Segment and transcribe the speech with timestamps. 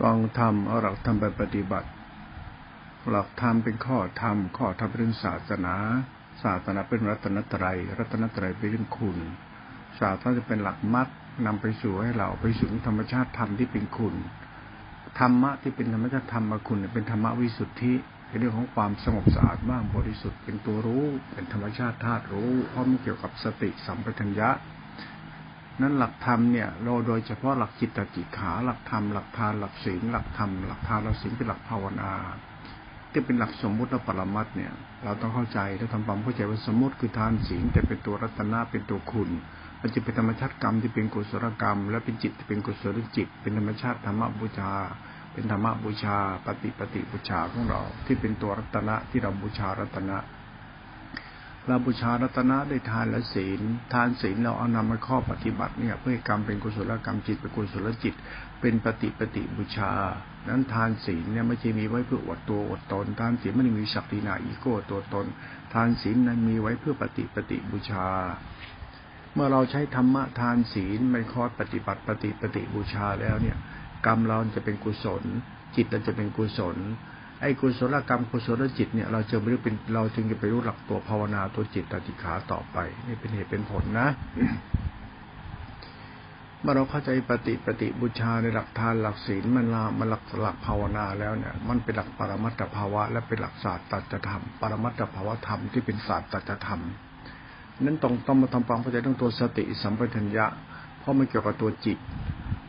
[0.00, 1.88] ฟังธรรมเอาหลักธรรมไปปฏิบัติ
[3.10, 5.74] หลักธรรมเป็นข้อธรรม ข้อธรรมเป็นศาสนา
[6.42, 9.18] ศาสนาเป็นรัตนตรัย รัตนตรัยเป็นเรื่องคุณ
[10.00, 11.08] ศาสนาจะเป็นหลักมัด
[11.46, 14.14] นำไปสู่ให้เราไปสู่ธรรมชาติธรรมที่เป็นคุณ
[15.18, 17.94] ธรรมะที่เป็นธรรมชาติธรรมคุณ เป็นธรรมวิสุทธิ
[18.28, 24.50] เป็นเรื่องของความสงบสะอาดบ้างบริสุทธิ์เป็นตัวรู้ เป็นธรรมชาติธาตุรู้เพราะมันเกี่ยวกับสติสัมปชัญญะ
[25.80, 32.12] นั้นหลักธรรมเนี่ยเราโดยเฉพาะหลักจิตติขา หลักธรรมหลักทานหลักศีลหลักธรรมหลักทานหลักศีลเป็นหลักภาวนา
[33.12, 34.72] ที่เป็นหลักสมมุติและปรมัตเนี่ย
[35.04, 39.30] เราต้องเข้าใจและทำความเข้าใจว่าสมมติคือทานศีลแต่เป็นตัวรัตนะเป็นตัวคุณ
[39.80, 44.72] มันจะเป็นธรรมชาติกรรมที่เป็นกุศลกรรม และเป็นจิตที่เป็นกุศลจิต เป็นธรรมชาติธรรมบูชา
[45.32, 50.18] เป็นธรรมบูชา ปฏิปฏิบูชาของเรา ที่เป็นตัวรัตนะที่เราบูชารัตนะ
[51.68, 53.60] เราบูชารัตนะได้ทานและศีล
[53.94, 58.14] ทานศีลเราเอานำมาข้อปฏิบัติเนี่ยเพื่อกรรมเป็นกุศลกรรมจิตเป็นกุศลจิต
[58.60, 59.92] เป็นปฏิปฏิบูชา
[60.48, 65.26] นั้นทานศีลเนี่ยไม่ใช่มีไว้เพื่ออวดตัวอวดตน ทานศีลไม่ได้มีศักดินาอีโก้ตัวตน
[65.74, 68.06] ทานศีลนั้นมีไว้เพื่อปฏิปฏิบูชา
[69.34, 73.56] เมื่อเราใช้ธรรมะทานศีลไม่คอปฏิบัติปฏิปฏิบูชาแล้วเนี่ย
[74.06, 75.22] กรรมเราจะเป็นกุศล
[75.76, 76.76] จิตเราจะเป็นกุศล
[77.40, 84.08] ไอ้กุศลกรรมกุศลจิตเนี่ยเราจะไม่รู้เป็นเราจึงจะไปรู้หลักตัวภาวนาตัวจิตตติขาต่อไป นี่เป็นเหตุเป็นผลนะ
[86.60, 96.80] เมื่อเราเข้าใจปฏิปฏิบูชาในหลักทานหลักศีลมันลามันหลักหลักภาวนาแล้วเนี่ย มันเป็นหลักปรมัตถภาวะ และเป็นหลักศาสตร์ตัจธรรม ปรมัตถภาวะธรรมที่เป็นศาสตร์ตัจธรรม
[97.80, 100.46] นั้นต้องต้องมาทำความเข้าใจต้องตัวสติสัมปชัญญะ
[100.98, 101.98] เพราะมันเกี่ยวกับตัวจิต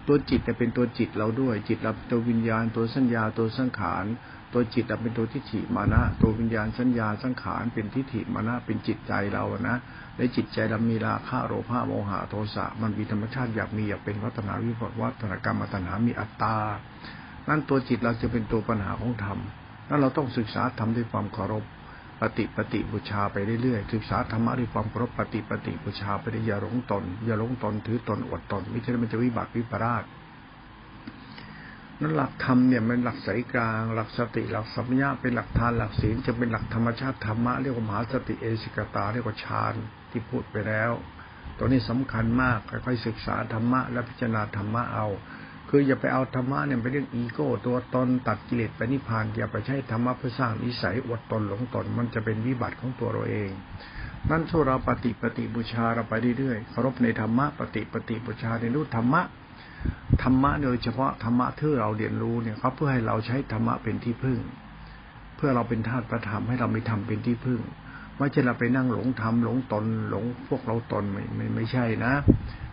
[0.08, 4.06] ตัวจิตจะเป็นตัวจิตเราด้วย จิตเราตัววิญญาณ ตัวสัญญาตัวสังขาร
[4.54, 9.76] ตัวจิตเป็นตัวทิฏฐิมานะ ตัววิญญาณสัญญาสังขารเป็นทิฏฐิมานะเป็นจิตใจเรานะ
[10.18, 16.56] ในจิตใจเรามีราคะโลภะโมหะโทสะมันมีธรรมชาติอยากมีอยากเป็นวัฒนาวิวัฒนกรรมตัณหามีอัตตา
[17.50, 19.38] นั่นตัวจิตเราจะเป็นตัวปัญหาของธรรม
[19.90, 21.64] นั่นเราต้องศึกษาธรรมด้วยความเคารพ
[22.22, 30.04] ปฏิปฏิบูชาไปเรื่อยๆศึกษาธรรมะด้วยความเคารพปฏิปฏิบูชาไปได้อย่าหลงตน อย่าหลงตนถือตนอดตนไม่ใช่มันจะวิบัติวิปราช
[32.02, 39.74] นั้นหลักธรรมเนี่ยเป็นหลักสายกลาง หลักสติหลักสัมยาเป็นหลักทานหลักศีลจะเป็นหลักธรรมชาติธรรมะเรียกว่ามหาสติเอสิกตาเรียกว่าฌาน
[40.12, 40.92] ที่พูดไปแล้ว
[41.58, 45.08] ตัวนี้สำคัญมากค่อยๆศึกษาธรรมะและพิจารณาธรรมะเอา
[45.70, 53.50] คืออย่าไปเอาธรรมะเนี่ยไปเรื่องอีโก้ ตัวตนตัดกิเลสไปนิพพานอย่าไปใช้ธรรมะเพื่อสร้างนิสัยอดตนหลงตนมันจะเป็นวิบัติของตัวเราเอง
[54.30, 59.22] นั่นช่วยเราปฏิปฏิบูชาเราไปเรื่อยๆเคารพในธรรมะปฏิปฏิบูชาในรู้ธรรมะ
[60.24, 64.40] ธรรมะโดยเฉพาะธรรมะที่เราเรียนรู้เนี่ยเขาเพื่อให้เราใช้ธรรมะเป็นที่พึ่ง
[65.36, 67.62] เพื่อเราเป็นธาตุประธรรมให้เรามีธรรมเป็นที่พึ่ง
[68.18, 72.14] ไม่ใช่เราไปนั่งหลงธรรมหลงตนหลงพวกเราตนไม่ไม่ไม่ใช่นะ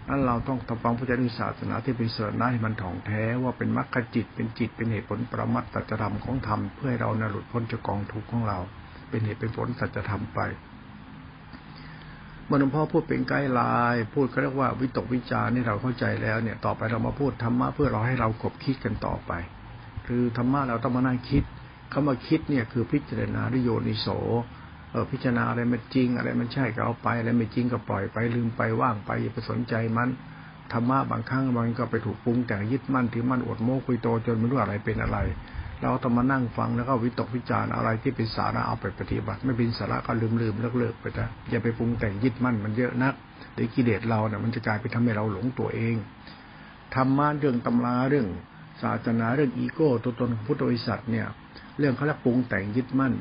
[0.09, 8.59] นั่นเราต้องทำความเข้าใจในศาสนาที่เป็นสรณะให้มันถ่องแท้ว่าเป็นมรรคจิตเป็นจิตเป็นเหตุผลประมัตตัจธรรมของธรรมเพื่อให้เรานหลุดพ้นจากกองทุกข์ของเรา
[9.09, 10.41] เป็นเหตุเป็นผลสัจธรรมไป
[12.47, 13.61] เมื่อหลวงพ่อพูดเป็นไกด์ไล
[13.93, 19.33] น์พูดก็เรียกว่าวิตกวิจารนี่เราเข้าใจแล้วเนี่ยต่อไปเรามาพูดธรรมะเพื่อเราให้เรากบคิดกันต่อไป
[20.07, 21.45] คือธรรมะเราต้องมานั่งคิด
[21.93, 24.09] คำว่าคิดเนี่ยคือพิจารณาด้วยโยนิโส
[24.95, 30.09] เออพิจารณาอะไรมันจริง อะไรมันใช่ก็เอาไปอะไรไม่จริงก็ปล่อยไปลืมไปว่างไปอย่าไปสนใจมัน
[30.73, 35.19] ธรรมะบางครั้งมันก็ไปถูกปรุงแต่งยึดมั่นถือมั่นอดโม้คุยโตจนไม่รู้อะไรเป็นอะไร
[35.83, 43.15] เราต้องมานั่งฟังแล้วก็วิตกวิจารณ์อะไรที่เป็นสาระเอาไปปฏิบัติ ไม่เป็นสาระก็ลืมลืมเลิกเลิกไปนะอย่าไปปรุงแต่งยึดมั่นมันเยอะนัก
[43.55, 45.95] เดี๋ยวกิเลสเราเนี่ยมันจะกลายไปทำให้เราหลงตัวเอง
[46.95, 48.27] ธรรมะเรื่องตำราเรื่อง
[48.83, 51.27] ศาสนาเรื่องอีโก้ตัวตนของพุทธบริษัทเนี่ย
[51.79, 53.13] เรื่องเขาเรียกปรุงแต่งยึดมั่น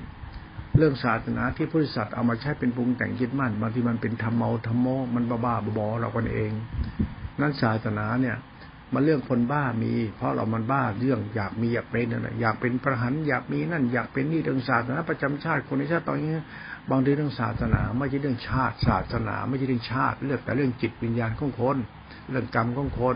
[0.78, 6.52] เรื่องศาสนาที่พุทธศาสนาเอามาใช้เป็นปรุงแต่งยึดมั่นบางทีมันเป็นธรรมเมาธรรมโมมันบ้าบ้าบอเรากันเอง
[7.42, 8.38] นั่นศาสนาเนี่ย
[8.94, 16.32] มันเรื่องคนบ้ามี เพราะเรามันบ้าเรื่องอยากมีอยากเป็นนั่นแหละอยากเป็นประหันอยากมีนั่นอยากเป็นนี่เรื่องศาสนาประจำชาติคนในชาติตอนนี้
[16.90, 21.78] บางทีเรื่องศาสนา ไม่ใช่เรื่องชาติศาสนา ไม่ใช่เรื่องชาติเรื่องแต่เรื่องจิตวิญญาณของคน
[22.30, 23.16] เรื่องกรรมของคน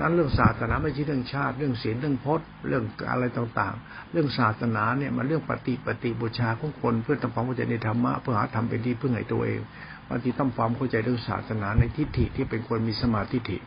[0.00, 9.60] นั้นเรื่องศาสนาไม่ใช่เรื่องชาติ เรื่องศีลเรื่องพจน์ เรื่องอะไรต่างๆ เรื่องศาสนาเนี่ยมันเรื่องปฏิปฏิบูชาของคนเพื่อทำความเข้าใจในธรรมะเพื่อหาธรรมเป็นที่พึ่งให้ตัวเอง
[10.08, 13.58] บางทีต้องความเข้าใจเรื่องศาสนาในทิฏฐิที่เป็นคนมีสมาธิิ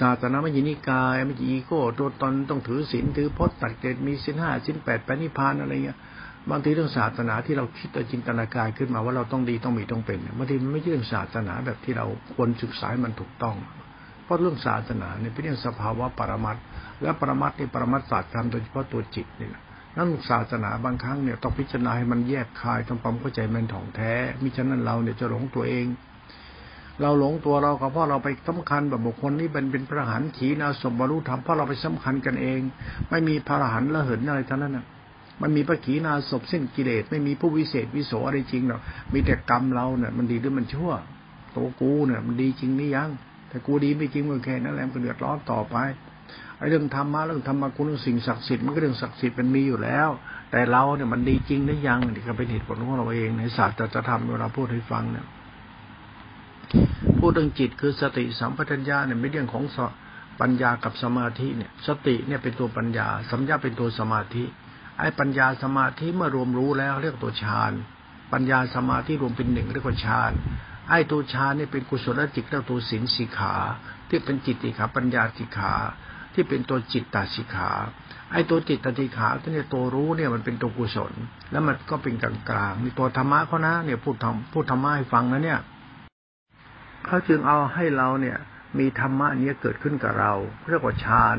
[0.00, 5.98] ศาสนาไม่ยินิกายไม่ยีโก้ตัวตนต้องถือศีลถือพจน์ตัดเกตมีศีลห้าศีลแปดปณิพานอะไรเงี้ย
[6.50, 13.56] บางทีเรื่องศาสนาที่เราคิดจินตนาการขึ้นมาว่าเราต้องดีต้องมีต้องเป็นบางทีมันไม่ใช่เรื่องศาสนาแบบที่เราควรศึกษามันถูกต้อง
[14.32, 16.56] ราะเรื่องศาสนาเนี่ยเป็นเรื่องสภาวะปรมัต
[17.02, 19.62] และปรมัตในปรมัตศาสตร์ธรรมโดยเฉพาะตัวจิตนี่แหละ
[19.96, 24.12] นั่นศาสนาบางครั้งเนี่ยต้องพิจารณาให้มันแยกคายทำความเข้าใจมันถ่องแท้
[24.42, 25.86] มิฉะนั้นเราเนี่ยจะหลงตัวเอง
[27.00, 32.60] เราหลงตัวเราก็เพราะเราไปสำคัญแบบบุคคลนี้เป็นเป็นพระหันขีนาสมบรรลุธรรมเพราะเราไปสำคัญกันเอง
[33.10, 34.86] ไม่มีพระหันละเหินอะไรทั้งนั้นนะ
[35.42, 38.80] มันมีพระขีนาศพสิ้นกิเลสไม่มีผู้วิเศษวิโสอะไรจริงหรอก
[39.12, 40.92] มีแต่กรรมเราเนี่ยมันดีหรือมันชั่ว
[41.56, 43.10] ตัวกูเนี่ยมันดีจริงนี่ยัง
[43.52, 45.76] แต่กูดีไม่จริงก็แค่นั้นแหละมันเดือดร้อนต่อไป
[46.58, 50.08] ไอ้เรื่องธรรมะเรื่องธรรมะคุณสิ่งศักดิ์สิทธิ์มันก็เรื่องศักดิ์สิทธิ์มันมีอยู่แล้ว
[50.50, 55.26] แต่เราเนี่ยมันดีจริงหรือยังนี่ก็เป็นเหตุผลของเราเองในศาสตร์จะทำเวลาพูดให้ฟังเนี่ย
[57.18, 59.64] พูดเรื่องจิตคือสติสัมปชัญญะเนี่ยไม่เรื่องของ
[60.40, 64.44] ปัญญากับสมาธิเนี่ย สติเนี่ยเป็นตัวปัญญา สัมญาเป็นตัวสมาธิ
[64.98, 67.72] ไอ้ปัญญาสมาธิเมื่อรวมรู้แล้วเรียกตัวฌาน
[68.32, 70.32] ปัญญาสมาธิรวมเป็นหนึ่งเรียกว่าฌาน
[70.90, 73.54] ไอ้ตัวฌานนี่เป็นกุศลจิตเรียกตัวสินสิขา
[74.08, 75.72] ที่เป็นจิตติขาปัญญาสิขา
[76.34, 77.70] ที่เป็นตัวจิตตาสิขา
[78.32, 81.12] ไอ้ตัวจิตตติขาตัวเนี้ตัวรู้เนี่ยมันเป็นตัวกุศล
[81.50, 85.60] แล้วมันก็เป็นกลางกลางมีตัวธรรมะเขานะเนี่ยพูดทำพูดธรรมะให้ฟังนะเนี่ย
[87.04, 88.38] เขาจึงเอาให้เราเนี่ย
[88.78, 90.32] มีธรรมะเนี้เกิดขึ้นกับเรา
[90.68, 91.36] เรียกว่าฌาน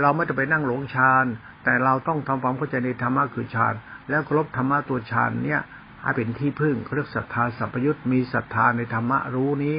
[0.00, 1.24] เราไม่ต้องไปนั่งหลงฌาน
[1.64, 3.74] แต่เราต้องทำความเข้าใจในธรรมะคือฌาน
[4.10, 5.60] แล้วครบธรรมะตัวฌานเนี่ย
[6.02, 9.78] ให้เป็นที่พึ่งเขาเรียกศรัทธาสัพยุตมีศรัทธาในธรรมะรู้นี้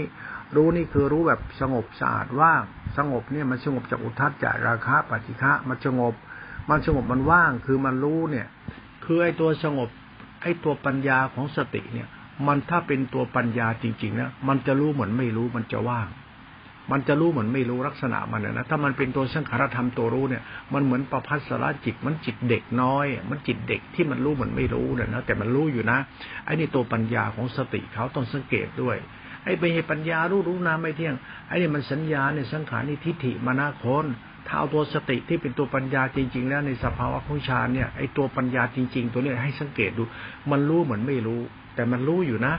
[0.55, 2.63] รู้นี่คือรู้แบบสงบสะอาดว่าง
[2.97, 6.13] สงบเนี่ยมันสงบจากอุทัศจากราคะปฏิฆะมันสงบ
[6.69, 8.47] มันสงบมันว่างคือมันรู้เนี่ย
[9.05, 9.89] คือไอ้ตัวสงบ
[10.41, 12.07] ไอ้ตัวปัญญาของสติเนี่ย
[12.47, 16.07] มันถ้าเป็นตัวปัญญาจริงๆนะมันจะรู้เหมือนไม่รู้มันจะว่าง
[16.91, 20.43] มันจะรู้เหมือนไม่รู้ลักษณะมันนะถ้ามันเป็นตัวสังขารธรรมตัวรู้เนี่ย
[20.73, 25.97] มันเหมือนประพัสระจิต มันจิตเด็กน้อย มันจิตเด็กที่มันรู้เหมือนไม่รู้เนี่ยนะแต่มันรู้อยู่นะ
[26.45, 28.97] ไอ้นี่ตัวปัญญาของสติเขาต้องสังเกตด้วย
[29.43, 31.15] ไอ้ไปเหตุปัญญารู้รู้นามไม่เที่ยง
[31.47, 34.05] ไอ้นี่มันสัญญาในสังขารนี่ทิฏฐิมานาคน
[34.47, 40.03] ถ้าเอาตัวสติที่เป็นตัวปัญญาจริง ๆ แล้วในสภาวะของฌานเนี่ยไอ้ตัวปัญญาจริง ๆ ตัวเนี้ให้สังเกตดู
[40.51, 41.41] มันรู้เหมือนไม่รู้
[41.75, 42.53] แต่มันรู้อยู่นะ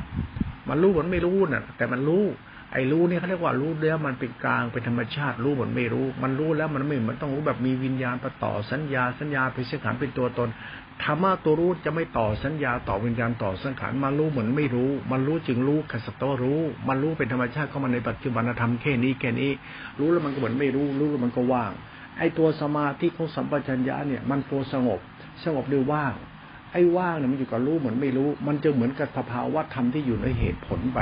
[0.68, 2.24] มันรู้เหมือนไม่รู้น่ะ แต่มันรู้
[2.72, 10.48] ไอ้รู้นี่เขาเรียกว่ารู้แล้วมันเป็นกลางเป็นธรรมชาติรู้เหมือนไม่รู้ มันรู้แล้วมันไม่เหมือนต้องรู้แบบมีวิญญาณประต่อสัญญาสัญญาเป็นสังขารเป็นตัวตน
[11.04, 19.50] ธรรมะตัวรู้จะไม่ต่อสัญญาต่อวิญญาณต่อสังขารมารู้เหมือนไม่รู้ มันรู้จึงรู้ขัสตรู้ มันรู้เป็นธรรมชาติเข้ามาในปัจจุบันธรรมแค่นี้แค่นี้
[19.98, 21.72] รู้แล้วมันก็เหมือนไม่รู้ รู้แล้วมันก็ว่าง
[22.18, 25.00] ไอ้ตัวสมาธิของสัมปชัญญะเนี่ยมันตัวสงบ
[25.44, 26.14] สงบด้วยว่าง
[26.72, 31.00] ไอ้ว่างเนี่ยมันอยู่กับรู้เหมือนไม่รู้ มันจะเหมือนกับสภาวะธรรมที่อยู่ในเหตุผลไป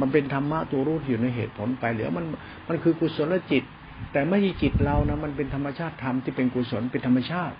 [0.00, 2.24] มันเป็นธรรมะตัวรู้ที่อยู่ในเหตุผลไปเหลือมัน
[2.68, 3.64] มันคือกุศลจิต
[4.12, 7.56] แต่ไม่ใช่จิตเรานะมันเป็นธรรมชาติธรรมที่เป็นกุศลเป็นธรรมชาติ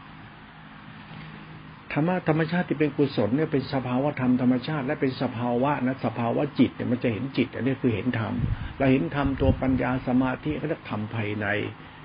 [1.93, 8.33] ธรรมะธรรมชาติที่เป็นกุศลเนี่ยเป็นสภาวะธรรมธรรมชาติ และเป็นสภาวะนะสภาวะจิตเนี่ยมันจะเห็นจิต อันนี้คือเห็นธรรม
[8.77, 11.47] เราเห็นธรรมตัวปัญญาสมาธิเขาเรียกธรรมภายใน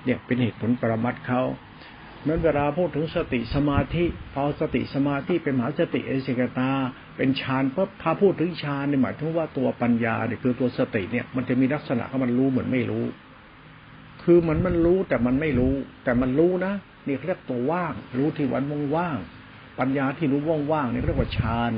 [0.06, 1.42] เนี่ยเป็นเหตุผลปรมัตเขา
[2.28, 6.72] นั้นเวลาพูดถึงสติสมาธิพอสติสมาธิเป็นมหาสติเอสิกตา
[7.18, 13.06] เป็นฌานปุ๊บถ้าพูดถึงฌานเนี่ยหมายถึงว่าตัวปัญญาเนี่ยคือตัวสติเนี่ยมันจะมีลักษณะของมันรู้เหมือนไม่รู้
[14.24, 15.74] คือมันมันรู้แต่มันไม่รู้
[16.04, 16.74] แต่มันรู้นะ
[17.06, 18.64] นี่เขาเรียกตัวว่าง รู้ที่วัน
[18.96, 19.18] ว่าง
[19.80, 20.42] ปัญญาที่รู้
[20.72, 21.72] ว่างๆนี่เรียกว่าฌาน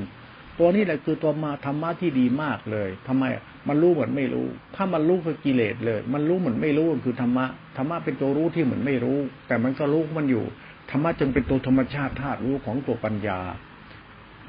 [0.59, 3.23] ตัวนี้แหละคือตัวมาธรรมะที่ดีมากเลยทำไม
[3.67, 7.45] มันรู้เหมือนไม่รู้ ถ้ามันรู้คือกิเลสเลย มันรู้เหมือนไม่รู้คือธรรมะ
[7.77, 9.17] ธรรมะเป็นตัวรู้ที่เหมือนไม่รู้
[9.47, 10.43] แต่มันก็รู้มันอยู่
[10.91, 13.39] ธรรมะจึงเป็นตัวธรรมชาติธาตุรู้ของตัวปัญญา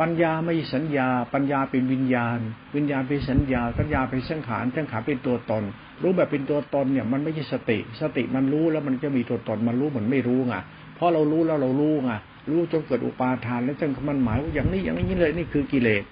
[0.00, 2.38] ปัญญาไม่สัญญา ปัญญาเป็นวิญญาณ
[2.76, 5.64] วิญญาณเป็นสัญญา สัญญาเป็นสังขารสังขารเป็นตัวตน
[6.02, 10.54] รู้แบบเป็นตัวตนเนี่ย มันไม่ใช่สติ สติมันรู้แล้วมันจะมีตัวตนมันรู้เหมือนไม่รู้ไง
[10.94, 12.12] เพราะเรารู้แล้วเรารู้ไง
[12.50, 16.04] รู้จนเกิดอุปาทาน แล้วจนมันหมายว่าอย่างนี้อย่างนี้เลยนี่คือกิเลส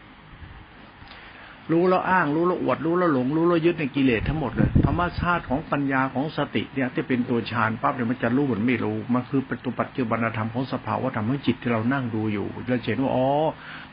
[1.73, 13.29] รู้แล้วอ้าง รู้แล้วอวด รู้แล้วหลง รู้แล้วยึดในกิเลสทั้งหมดเลยธรรมชาติของปัญญาของสติเนี่ยที่เป็นตัวฌานปั๊บเนี่ยมันจะรู้เหมือนไม่รู้ มันคือเป็นตัวปัจจุบันธรรมของสภาวะธรรมของจิตที่เรานั่งดูอยู่เราเห็นว่าอ๋อ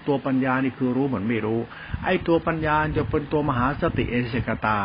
[0.07, 1.59] ตัวปัญญานี่คือรู้เหมือนไม่รู้
[2.05, 4.79] ไอ้ตัวปัญญาจะเป็นตัวมหาสติเอเสกตา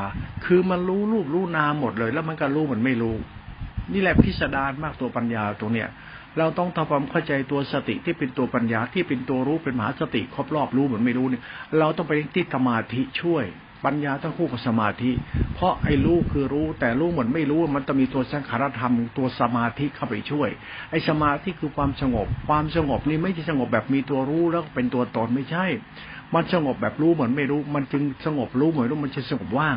[0.45, 3.15] คือมันรู้รูปรู้นามหมดเลย แล้วมันก็รู้เหมือนไม่รู้
[3.93, 5.89] นี่แหละพิสดารมากตัวปัญญาตรงเนี้ย
[6.39, 11.43] เราต้องทำความเข้าใจตัวสติที่เป็นตัวปัญญาที่เป็นตัวรู้เป็นมหาสติครอบรอบรู้เหมือนไม่รู้เนี่ย
[11.79, 13.45] เราต้องไปที่สมาธิช่วย
[13.85, 15.13] ปัญญาต้องคู่กับสมาธิ
[15.55, 20.49] เพราะไอ้รู้คือรู้แต่รู้เหมือนไม่รู้มันต้องมีตัวสังขารธรรมตัวสมาธิเข้าไปช่วย
[20.91, 25.65] ไอ้สมาธิคือความสงบ ความสงบนี่ไม่ใช่สงบแบบมีตัวรู้แล้วเป็นตัวตนไม่ใช่
[26.35, 29.77] มันสงบแบบรู้เหมือนไม่รู้ มันจึงสงบรู้เหมือนรู้มันจะสงบว่าง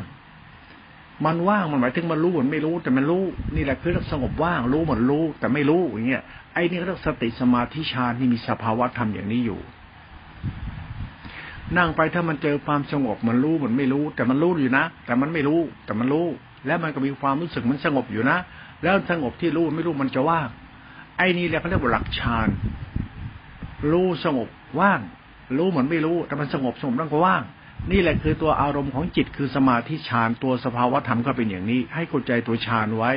[1.26, 3.24] มันว่างมันหมายถึงมันรู้เหมือนไม่รู้ แต่มันรู้
[3.56, 9.60] นี่แหละคือสงบว่างรู้เหมือนรู้ แต่ไม่รู้อย่างเงี้ยไอ้นี่เรียกสติสมาธิฌานที่มีสภาวะธรรมอย่างนี้อยู่
[11.78, 16.28] นั่งไปถ้ามันเจอความสงบมันรู้เหมือนไม่รู้ แต่มันรู้อยู่นะ แต่มันไม่รู้แต่มันรู้
[16.68, 18.38] แล้วมันก็มีความรู้สึกมันสงบอยู่นะ
[18.84, 20.48] แล้วสงบที่รู้ไม่รู้มันจะว่าง
[21.18, 22.48] ไอ้นี่แหละเขาเรียกว่าหลักฌาน
[23.92, 24.48] รู้สงบ
[24.80, 25.00] ว่าง
[25.58, 27.44] รู้เหมือนไม่รู้แต่มันสงบสงบแล้วก็ว่าง
[27.92, 33.12] นี่แหละคือตัวอารมณ์ของจิตคือสมาธิฌานตัวสภาวธรรมก็เป็นอย่างนี้ ให้เข้าใจตัวฌานไว้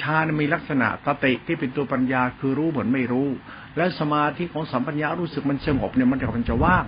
[0.00, 3.28] ฌานมีลักษณะตติที่เป็นตัวปัญญาคือรู้เหมือนไม่รู้
[3.76, 6.86] และสมาธิของสัมปัญญารู้สึกมันสงบเนี่ยมันจะมันจะว่าง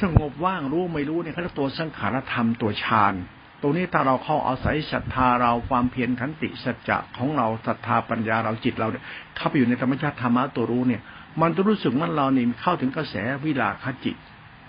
[0.00, 3.14] สงบว่างรู้ไม่รู้เนี่ยเขาเรียกตัวสังขารธรรมตัวฌาน
[3.62, 9.04] ตรงนี้ถ้าเราเข้าอาศัยศรัทธาเราความเพียรขันติสัจจะของเราศรัทธาปัญญาเราจิตเราเนี่ย
[9.36, 11.02] เข้าไปอยู่ในธรรมชาติธรรมะตัวรู้เนี่ย
[11.40, 13.14] มันจะรู้สึกมันเราเนี่ยเข้าถึงกระแส
[13.44, 14.16] วิลาคจิต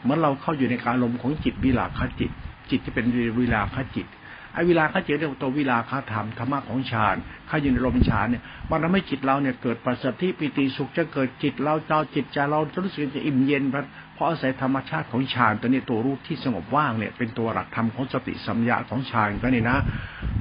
[0.05, 2.31] เมื่อเราเข้าอยู่ในการลมของจิตวิลาคจิต
[2.69, 3.05] จิตที่เป็น
[3.39, 4.07] วิลาคจิต
[4.53, 7.15] ไอ้เวลาเขาเจอเรื่องตัววิลาคาธรรมธรรมะของฌาน
[7.47, 19.77] เขาอยู่ในลมฌานเนี่ยมันทำให้จิตเราเนี่ยเกิดปัสสติปิติสุขจะเกิดจิตเราเจ้าจิตใจเราจะรู้สึกจะอิ่มเย็นเพราะอาศัยธรรมชาติของฌานตัวนี้ตัวรู้ที่สงบว่างเนี่ยเป็นตัวหลักธรรมของสติสัมยาของฌานก็นี่นะ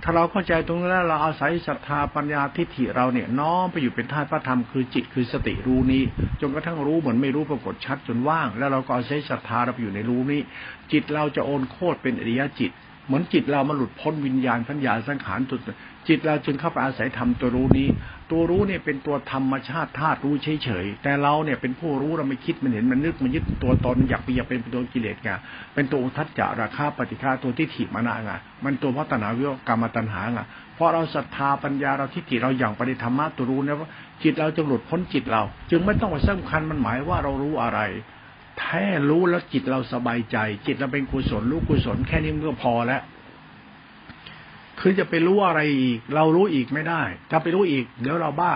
[0.02, 6.02] ถ้าเราเข้าใจตรงนี้แล้วเราอาศัยศรัทธาปัญญาทิฏฐิเราเนี่ยน้อมไปอยู่เป็นธาตุพระธรรมคือจิตคือสติรู้นี้
[6.40, 10.40] จนกระทั่งรู้เหมือนไม่รู้ปรากฏชัดจนว่าง แล้วเราก็อาศัยศรัทธาเราไปอยู่ในรู้นี้
[10.92, 12.72] จิตเราจะโอนโคตรเป็นอริยจิต
[13.08, 15.58] เหมือนจิตเรามาหลุดพ้นวิญญาณสัญญาสังขารตัว
[16.08, 17.88] จิตเราจึงเข้าไปอาศัยธรรมตัวรู้นี้
[18.30, 20.34] ตัวรู้เนี่ยเป็นตัวธรรมชาติธาตุรู้
[20.64, 25.30] เฉยๆแต่เราเนี่ยเป็นผู้รู้เราไม่คิดมันเห็นมันนึกมันยึดตัวตนอยากไปอยากเป็นตัวกิเลสไง
[25.74, 28.32] เป็นตัวทัศจาราคาปฏิฆาตัวทิฏฐิมานะไง
[28.64, 30.40] มันตัวพัฒนาวิวกรรมตัณหาไง
[30.74, 33.88] เพราะเราศรัทธาปัญญาเราทิฏฐิเราอย่างปฏิธรรมะตัวรู้นะว่า
[34.22, 37.80] จิตเราจะหลุดพ้นจิตเรา จึงไม่ต้องไปสำคัญมันหมายว่าเรารู้อะไร
[38.58, 43.02] แท้รู้แล้วจิตเราสบายใจ จิตเราเป็นกุศลรู้กุศลแค่นี้มันก็พอแล้ว
[44.80, 48.54] คือจะไปรู้อะไรอีก เรารู้อีกไม่ได้ ถ้าไปรู้อีก เดี๋ยวเราบ้า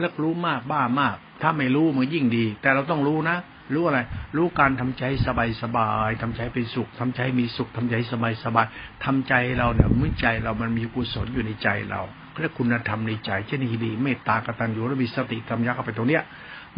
[0.00, 3.36] แล้วรู้มากบ้ามาก ถ้าไม่รู้มันยิ่งดี แต่เราต้องรู้นะ
[3.74, 4.00] รู้อะไร
[4.36, 8.66] รู้การทำใจสบายสบายทำใจเป็นสุขทำใจมีสุขทำใจสบายสบาย
[9.04, 12.00] ทำใจเราเนี่ยมือใจเรามันมีกุศลอยู่ในใจเรา
[12.40, 16.22] เรียกคุณธรรมในใจเช่นนี้ดีเมตตากตัญญูและมีสติธรรมยักษ์ไปตรงเนี้ย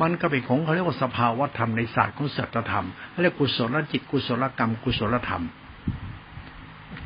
[0.01, 2.87] มันก็เป็นของเขาเรียกว่าสภาวธรรมในศาสตร์ของศัตธรรม
[3.23, 5.45] เรียกกุศลจิตกุศลกรรม กุศลธรรม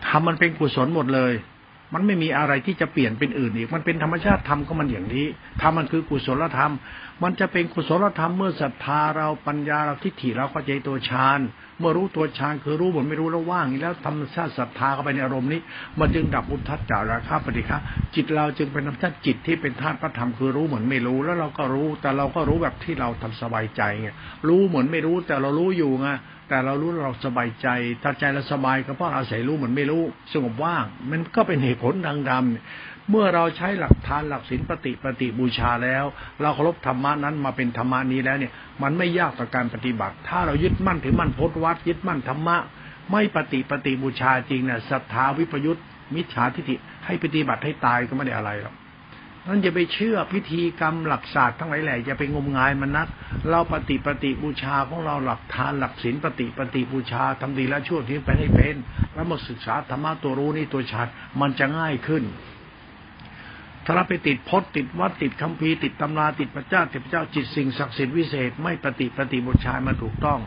[0.06, 1.34] ทำมันเป็นกุศลหมดเลย
[1.94, 5.26] มันไม่มีอะไรที่จะเปลี่ยนเป็นอื่นอีก มันเป็นธรรมชาติธรรมก็มันอย่างนี้
[5.62, 6.72] ธรรมมันคือกุศลธรรม
[7.22, 11.40] มันจะเป็นกุศลธรรมเมื่อศรัทธาเราปัญญาเราทิฏฐิเราเข้าใจตัวฌาน
[11.78, 15.60] เมื่อรู้ตัวฌานคือรู้หมดไม่รู้แล้วว่างแล้วธรรมชาติศรัทธาเข้าไปในอารมณ์นี้
[15.98, 17.78] มันจึงดับอุทธัจจาราคาปฏิฆะ
[18.14, 24.08] จิตเราจึงเป็นธรรมชาติจิตที่เป็นธาตุพระธรรมคือรู้เหมือนไม่รู้แล้วเราก็รู้ แต่เราก็รู้แบบที่เราทำสบายใจไง
[24.48, 26.08] รู้เหมือนไม่รู้แต่เรารู้อยู่ไง
[26.48, 27.68] แต่เรารู้เราสบายใจ
[28.02, 30.02] ถ้าใจเราสบายก็เพราะอาศัยรู้เหมือนไม่รู้
[30.32, 36.04] สงบว่าง มันก็เป็นเหตุผลดังดำ เมื่อเราใช้หลักทานหลักศีลปฏิปฏิบูชาแล้ว
[36.40, 42.56] เราเคารพธรรมะนั้นมาเป็นธรรมานี้แล้วเนี่ย มันไม่ยากต่อการปฏิบัติ ถ้าเรายึดมั่นถือมั่นพจวัดยึดมั่นธรรมะ
[43.12, 45.80] ไม่ปฏิปฏิบูชาจริงเนี่ยศรัทธาวิปยุทธ
[46.14, 48.74] มิจฉาทิฏฐิให้ปฏิบัติให้ตายก็ไม่ได้อะไรหรอก
[49.48, 53.08] นั่นจะไปเชื่อพิธีกรรมหลักศาสตร์ทั้งหลายแหล่จะไปงมงายมันนัก
[53.50, 58.76] เราปฏิปฏิบูชาของเราหลักทานหลักศีลปฏิปฏิบูชาทำดีแล้วชั่วที่ไปให้เป็น
[59.14, 62.22] แล้วมาศึกษาธรรมะตัวรู้นี่ตัวชาติมันจะง่ายขึ้น
[63.84, 70.40] ถ้าเราไปติดพจน์ติดวัดติดคัมภีติดตำราติดพระเจ้าติดพระเจ้าจิตสิ่งศักดิ์สิทธิ์วิเศษไม่ปฏิปฏิบูชามาถูกต้อง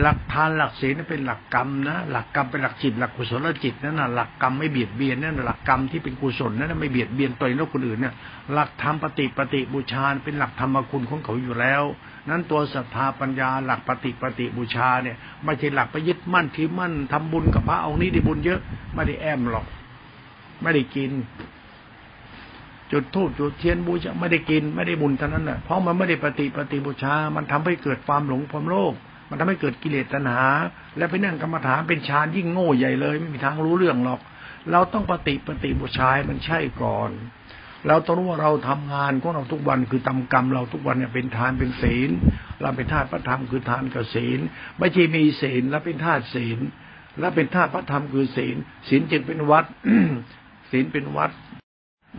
[0.00, 8.14] หลักทานหลักศีลนั่เป็นหลักกรรมนะ หลักกรรมเป็นหลักจิต หลักกุศลจิตนั่นน่ะหลักกรรมไม่เบียดเบียนนั่นหลักกรรมที่เป็นกุศลนั่นไม่เบียดเบียนตัวเองและคนอื่นเนี่ย
[8.52, 11.82] หลักธรรมปฏิปฏิบูชาเป็นหลักธรรมคุณของเขาอยู่แล้ว
[12.28, 18.60] นั้นตัวศรัทธาปัญญาหลักปฏิปฏิบูชาเนี่ยไม่ใช่หลักไปยึดมั่นที่มั่นทำบุญกับพระเองค์นี้ได้บุญเยอะ
[18.94, 19.66] ไม่ได้แอมหรอก
[20.62, 21.10] ไม่ได้กิน
[22.92, 28.94] จุดทูบจุดเทียนบูชาไม่ได้กินไม่ได้บุญเท่านั้นน่ะเพราะมันไม่ได้ปฏิปฏิบูชา มันทำให้เกิดความหลงความโลภ
[29.28, 30.44] มันทำให้เกิดกิเลสตัณหา
[30.96, 34.20] และไปนั่งกรรมฐานเป็นฌานยิ่งโง่ใหญ่เลย ไม่มีทางรู้เรื่องหรอก
[34.72, 37.10] เราต้องปฏิปฏิบูชามันใช่ก่อน
[37.88, 42.10] เราต้องรู้ว่าเราทำงานของเราทุกวันคือทำกรรมเราทุกวันเนี่ยเป็นทานเป็นศีล
[42.60, 44.38] เราเป็นธาตุพระธรรมคือทานกับศีล
[44.78, 46.58] ไม่ใช่มีศีลแล้วเป็นธาตุศีล
[47.20, 48.56] แล้วเป็นธาตุพระธรรมคือศีล
[48.88, 49.64] ศีลจึงเป็นวัด
[50.70, 51.30] ศีลเป็นวัด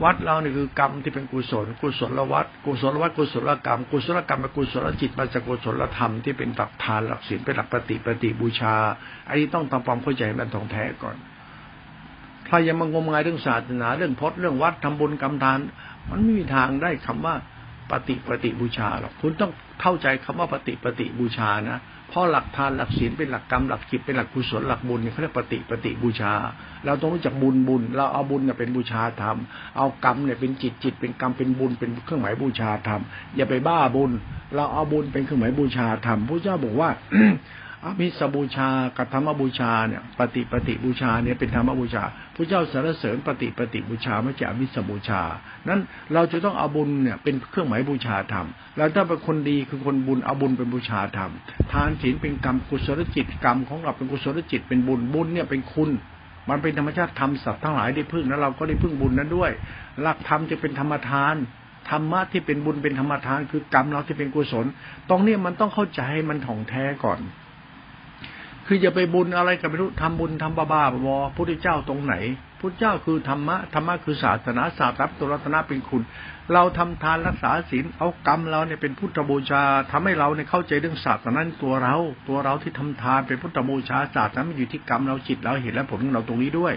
[0.04, 8.76] วัดเราเนี่ยคือกรรมที่เป็นกุศล กุศลวัดกุศลวัดกุศลกรรม กุศลกรรมเป็นกุศลจิตมาจากกุศลธรรมที่เป็นหลักทานหลักศีลเป็นหลักปฏิปฏิบูชา
[9.28, 11.16] อันนี้ต้องทำความเข้าใจมันท่องแท้ก่อน
[12.48, 15.60] ถ้ายังมางมงายเรื่องศาสนาเรื่องพจน์เรื่องวัดทำบุญกรรมทาน
[16.10, 17.36] มันไม่มีทางได้คำว่า
[17.92, 19.52] ปฏิปฏิบูชาหรอกคุณต้อง
[19.82, 21.80] เข้าใจคำว่าปฏิปฏิบูชานะ
[22.10, 26.34] เพราะหลักทานหลักศีลเป็นหลักกรรมหลักจิตเป็นหลักกุศลหลักบุญเนี่ยเขาเรียกปฏิปฏิบูชา
[26.86, 29.38] เราต้องรู้จักบุญบุญ เราเอาบุญเนี่ยเป็นบูชาธรรม
[29.78, 33.02] เอากรรมเนี่ยเป็นจิตจิตเป็นกรรมเป็นบุญเป็นเครื่องหมายบูชาธรรม
[33.36, 34.12] อย่าไปบ้าบุญ
[34.56, 36.90] เราเอาบุญเป็นเครื่องหมายบูชาธรรมพระเจ้าบอกว่า
[37.86, 42.04] อมิสบูชากับธรรมบูชาเนี่ยปฏิปฏิบูชาเนี่ยเป็นธรรมบูชา
[42.36, 45.22] พระเจ้าสรรเสริญปฏิปฏิบูชาไม่ใช่อมิสบูชา
[45.68, 45.80] นั้น
[46.14, 51.32] เราจะต้องเอาบุญเนี่ยเป็นเครื่องหมายบูชาธรรมแล้วถ้าเป็นคนดีคือคนบุญเอาบุญเป็นบูชาธรรม
[51.72, 55.90] ทานศีลเป็นกรรมกุศลจิตกรรมของเราเป็นกุศลจิตเป็นบุญบุญเนี่ยเป็นคุณ
[56.50, 59.52] มันเป็นธรรมชาติธรรมสัตว์ทั้งหลายได้พึ่งแล้วเราก็ได้พึ่งบุญนั้นด้วย
[60.02, 61.36] หลักธรรมจะเป็นธรรมทาน
[61.90, 64.66] ธรรมะที่เป็นบุญเป็นธรรมทานคือกรรมเราที่เป็นกุศล
[65.10, 67.20] ตรงนี้มันต้องเข้าใจให้มันถ่องแท้ก่อน
[68.68, 72.16] คืออย่าไปบุญอะไรกับไม่รู้ทำบุญทำบาบาบอพุทธเจ้าตรงไหน
[72.60, 76.02] พุทธเจ้าคือธรรมะธรรมะคือศาสนาศาสตร์รับตัวรัตนะเป็นคุณ
[76.54, 81.96] เราทำทานรักษาศีลเอากรรมเราเนี่ยเป็นพุทธบูชาทำให้เราเนี่ยเข้าใจเรื่องศาสตร์นั้นตัวเรา
[82.28, 86.74] ตัวเราที่ทำทานเป็นพุทธบูชาศาสตร์นั้นมันอยู่ที่กรรมเราจิตเราเห็นและผลของเราตรงนี้ด้วย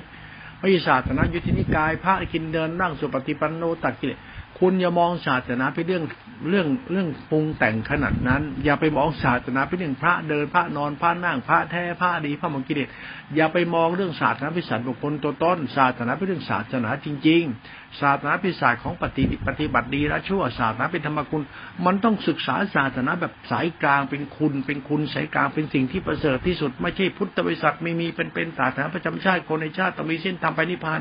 [0.59, 4.19] ไม่ใช่ศาสนายุทธินิกายพระกินเดินนั่งสุปฏิปันโนตัดกิเลส
[4.59, 6.05] คุณอย่ามองศาสนาเป็นเรื่อง
[6.49, 12.89] เรื่องเรื่องปรุงแต่งขนาดนั้น อย่าไปมองศาสนาเป็นเรื่องพระเดินพระนอนพระนั่งพระแท้พระดีพระมงกิเลส
[13.37, 17.43] อย่าไปมองเรื่องศาสนาพิสัยบุคคลตัวต้นศาสนาเป็นเรื่องศาสนาจริง
[17.73, 21.43] ๆ ศาสนาพิสัยของปฏิปฏิบัติดีและชั่วศาสนาเป็นธรรมคุณ
[21.87, 31.01] มันต้องศึกษาศาสนาแบบสายกลางเป็นคุณ เป็นคุณสายกลางเป็นสิ่งที่ประเสริฐที่สุดไม่ใช่พุทธบริษัทไม่มีเป็นเป็นศาสนาประจำชาติคนในชาติต้องมีเส้นทางไปนิพพาน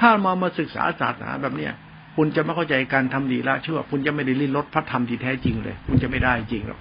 [0.00, 1.74] ถ้ามามาศึกษาศาสนาแบบเนี้ย
[2.16, 6.80] คุณจะไม่เข้าใจการทำดีละชั่ว คุณจะไม่ได้ลิ้นรสพระธรรมที่แท้จริงเลย คุณจะไม่ได้จริงหรอก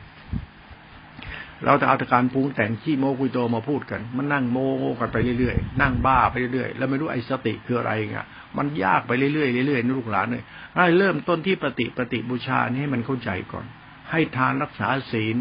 [1.66, 4.58] เราจะเอาแต่การปรุงแต่งขี้โมกุยโตมาพูดกัน มันนั่งโม
[5.00, 8.26] กันไปเรื่อยๆ นั่งบ้าไปเรื่อยๆ แล้วไม่รู้ไอ้สติคืออะไรเงี้ย
[8.58, 9.32] มันยากไปเรื่อ
[9.64, 10.44] ยๆเรื่อยๆนลูกหลานเลย
[10.76, 13.66] ให้เริ่มต้นที่ปฏิปฏิบูชานี่ให้มันเข้าใจก่อน
[14.12, 15.36] ให้ทานรักษาศีล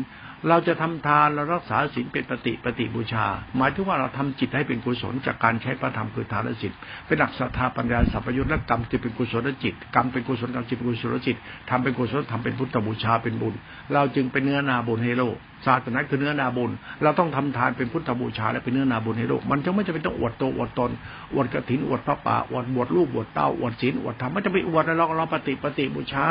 [0.48, 6.72] เราจะทำทานเรารักษาศีลเป็นปฏิปฏิบูชา หมายถึงว่าเราทำจิตให้เป็นกุศลจากการใช้พระธรรมคือทานศีล
[7.06, 11.36] เป็นหลักศรัทธาปัญญาสัพยุตและกรรมจะเป็นกุศลจิตกรรมเป็นกุศลกรรมจิตเป็นกุศลจิต
[11.70, 13.54] ทำเป็นกุศลทำเป็นพุทธบูชาเป็นบุญ
[13.92, 16.70] เราจึงเป็นเนื้อนาบุญให้โลกศาสนาคือเนื้อนาบุญ
[17.02, 20.90] เราต้องทำทานเป็นพุทธบูชาและเป็นเนื้อนาบุญให้โลก มันจะไม่จะเป็นต้องอวดโตอวดตน
[21.34, 26.26] อวดกระถินอวดพระป่าอวดบวชลูกบวชเต้าอวดศีลอวดธรรมไม่จะไปอวดเราเราปฏิปฏิบูชา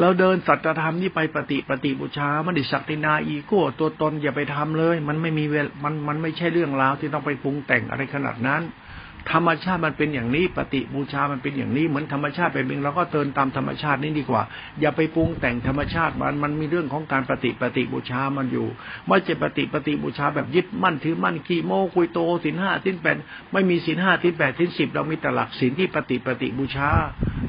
[0.00, 8.62] เราเดินสัจธรรมนี่ไปปฏิปฏิบูชามันดิสักตินาอีโก้ตัวตนอย่าไปทำเลย มันไม่มีเวลมันมันไม่ใช่เรื่องราวที่ต้องไปปรุงแต่งอะไรขนาดนั้น
[9.32, 14.42] ธรรมชาติมันเป็นอย่างนี้ ปฏิบูชามันเป็นอย่างนี้เหมือนธรรมชาติเป็นเองเราก็เตินตามธรรมชาตินี้ดีกว่า
[14.80, 18.66] อย่าไปปรุงแต่งธรรมชาติมันมันมีเรื่องของการปฏิปฏิบูชามันอยู่
[19.06, 23.16] ไม่ใช่ปฏิปฏิบูชาแบบยึดมั่นถือมั่นขี้โมกุยโตสินห้าสินแปด
[23.52, 26.88] ไม่มีสินห้าสินแปดสินสิบเรามีแต่หลักสินที่ปฏิปฏิบูชา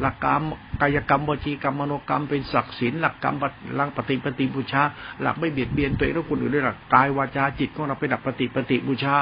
[0.02, 0.43] หลักกรรม
[0.82, 3.36] กายกรรมวจีกรรมมโนกรรมเป็นศักดิ์ศิลหลักกรรม
[3.76, 4.84] หลังปฏิปฏิบูชา
[5.22, 9.16] หลักไม่เบียดเบียนตัวเองและคนอื่นด้วยหลักกายวาจาจิตของเราเป็นหลักปฏิปฏิบูชา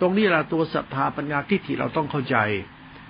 [0.00, 2.36] ตรงนี้แหละตัวศรัทธาปัญญาทิฏฐิเราต้องเข้าใจ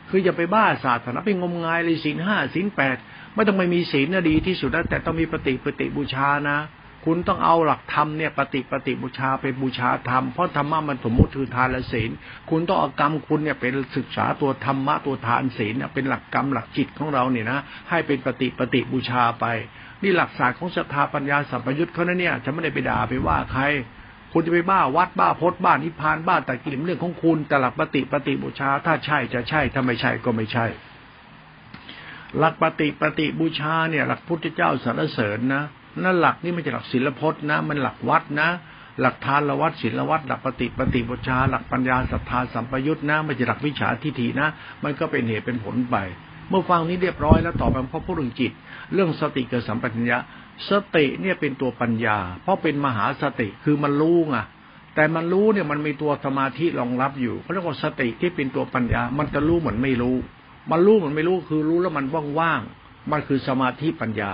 [0.08, 2.96] คืออย่าไปบ้าศาสนาไปงมงายเลยศีลห้าศีลแปด
[3.34, 6.58] ไม่ต้องไม่มีศีลนะดีที่สุดแล้วแต่ต้องมีปฏิปฏิบูชานะ
[7.04, 12.10] คุณต้องเอาหลักธรรมเนี่ยปฏิปฏิบูชาไปบูชาธรรมเพราะธรรมะมันสมมติคือทานและศีล
[12.50, 17.58] คุณต้องเอากรรมคุณเนี่ยเป็นศึกษาตัวธรรมะตัวทานศีลเนี่ยเป็นหลักกรรมหลักจิตของเราเนี่ยนะ
[17.90, 19.44] ให้เป็นปฏิปฏิบูชาไป
[20.02, 23.62] นี่หลักศาสตร์ของศรัทธาปัญญาสัมปยุตเขาเนี่ยจะไม่ได้ไปด่าไปว่าใคร
[24.32, 30.66] คุณจะไปบ้าวัดบ้าพจน์บ้านิพพานบ้าตะกิลเรื่องของคุณแต่หลักปฏิปฏิบูชา ถ้าใช่จะใช่ถ้าไม่ใช่ก็ไม่ใช่
[32.38, 35.64] หลักปฏิปฏิบูชาเนี่ย หลักพุทธเจ้าสรรเสริญนะ
[36.04, 38.48] นั่นหลักนี่ไม่ใช่หลักศิลพจน์นะ มันหลักวัดนะ
[39.00, 44.48] หลักทานละวัดศิลวัดหลักปฏิปฏิบูชา หลักปัญญาศรัทธาสัมปยุตนะไม่ใช่หลักวิชาทิฏฐินะ
[44.84, 45.96] มันก็เป็นเหตุเป็นผลไป
[46.48, 48.52] เมื่อฟังนี้เรียบร้อยแล้วต่อไปพอพูดถึงจิต
[48.92, 50.18] เรื่องสติเกิดสัมปัญญะ
[50.70, 54.36] สติเนี่ยเป็นตัวปัญญา เพราะเป็นมหาสติคือมันรู้ไง
[54.94, 60.16] แต่มันรู้เนี่ยมันมีตัวสมาธิรองรับอยู่เขาเรียกว่าสติที่เป็นตัวปัญญา มันจะรู้เหมือนไม่รู้
[60.70, 62.06] มันรู้เหมือนไม่รู้คือรู้แล้วมัน
[62.38, 64.32] ว่างๆมันคือสมาธิปัญญา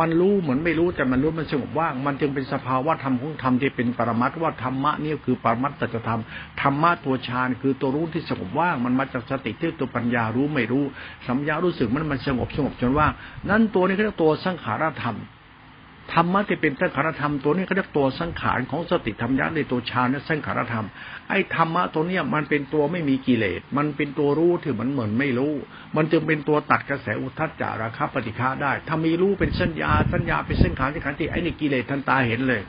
[0.00, 6.20] มันรู้เหมือนไม่รู้แต่มันรู้มันสงบว่าง มันจึงเป็นสภาวะธรรมของธรรมที่เป็นปรมัตว่าธรรมะนี่คือปรมัตตธรรม
[6.60, 10.84] ธรรมะตัวฌานคือตัวรู้ที่สงบว่าง มันมาจากสติที่ตัวปัญญารู้ไม่รู้
[11.26, 13.12] สัมยารู้สึกมันมันสงบสงบจนว่าง
[13.50, 15.16] นั้นตัวนี้เรียกตัวสังขารธรรม
[16.12, 20.86] ธรรมะที่เป็นสังขารธรรมตัวนี้เขาเรียกตัวสังขารของสติธรรมยะในตัวฌานและสังขารธรรม
[21.28, 25.54] ไอ้ธรรมะตัวเนี้ยมันเป็นตัวไม่มีกิเลส มันเป็นตัวรู้ที่มันเหมือนไม่รู้
[25.96, 32.60] มันจึงเป็นตัวตัดกระแสอุทัจจาราคะปฏิฆาได้ ถ้ามีรู้เป็นสัญญา สัญญาเป็นส้นขารที่ขันติไอ้นี่กิเลสทันตาเห็นเลย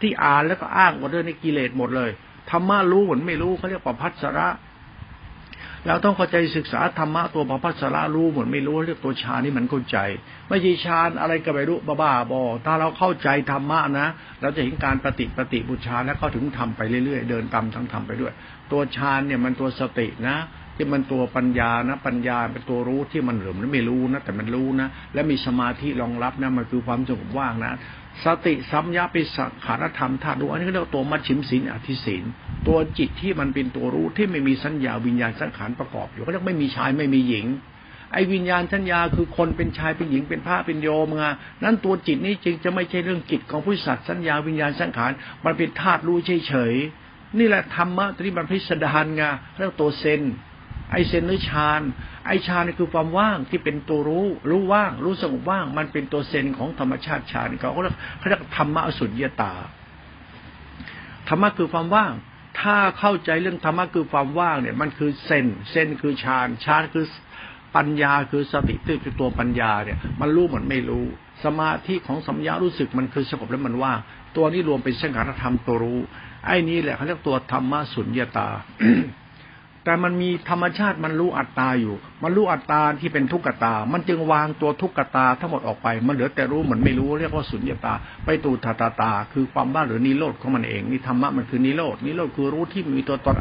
[0.00, 2.10] ที่อ่านแล้วก็อ้างหมดเลยในกิเลสหมดเลย
[2.50, 4.48] ธรรมะรู้เหมือนไม่รู้เขาเรียกว่าพัสระ
[5.86, 9.98] เราต้องเข้าใจศึกษาธรรมะตัวพระพัสรารู้เหมือนไม่รู้เรื่องตัวฌานนี่มันเข้าใจ
[10.48, 14.08] ไม่ใช่ฌานอะไรก็ไม่รู้บ้าบอถ้าเราเข้าใจธรรมะนะ
[14.40, 18.32] เราจะเห็นการปฏิปฏิบูชาแล้วก็ถึงทำไปเรื่อยๆ เดินตามทั้งทำไปด้วย
[18.72, 20.36] ตัวฌานเนี่ยมันตัวสตินะ
[20.76, 27.72] ที่มันตัวปัญญานะ ปัญญาเป็นตัวรู้ที่มันเหลือมันไม่รู้นะแต่มันรู้นะ และมีสมาธิรองรับนะมันคือความสงบว่างนะ
[28.24, 32.24] สติสัมยาปิสังขารธรรมธาตุรู้อันนี้เรียกตัวมัชชิมศีลอธิศีล
[32.66, 37.46] ตัวจิตที่มันเป็นตัวรู้ที่ไม่มีสัญญาวิญญาณสังขารประกอบอยู่เขาเรียกไม่มีชายไม่มีหญิง
[38.12, 41.24] ไอ้วิญญาณสัญญาคือคนเป็นชายเป็นหญิงเป็นพระเป็นโยมไง
[41.62, 45.12] นั้นตัวจิตนี้จริงจะไม่ใช่เรื่องจิตของผู้สัตว์สัญญาวิญญาณสังขาร
[45.44, 49.22] มันเป็นธาตุรู้เฉยๆนี่แหละธรรมะที่มันพิสดารไง
[49.56, 50.22] เรียกตัวเซน
[50.90, 51.80] ไอเซนหรือฌาน
[52.26, 59.52] ไอฌานนี่คือความว่างที่เป็นตัวรู้ รู้ว่าง รู้สงบว่าง มันเป็นตัวเซนของธรรมชาติฌานเขาเรียกเขาเรียกธรรมะสุญญตา
[61.28, 62.12] ธรรมะคือความว่าง
[62.60, 67.04] ถ้าเข้าใจเรื่องธรรมะคือความว่างเนี่ย มันคือเซนเซนคือฌานฌานคือ
[67.76, 71.06] ปัญญาคือสติที่คือตัวปัญญาเนี่ย มันรู้เหมือนไม่รู้
[71.44, 73.98] สมาธิของสัมยารู้สึกมันคือสงบแล้วมันว่าง
[74.36, 76.00] ตัวนี้รวมเป็นสังขารธรรมตัวรู้
[76.46, 78.48] ไอ้นี้แหละเขาเรียกตัวธรรมะสุญญตา
[79.84, 93.36] แต่มันมีธรรมชาติมันรู้อัตตาอยู่ มันรู้อัตตาที่เป็นทุกขตา มันจึงวางตัวทุกขตาทั้งหมดออกไป มันเหลือแต่รู้เหมือนไม่รู้เรียกว่าสุญญตา ไปตูตาตาตา คือความบ้าหรือนิโรธของมันเองนี่ธรรมะมันคือนิโรธนิโรธคือรู้ที่มีตัวตน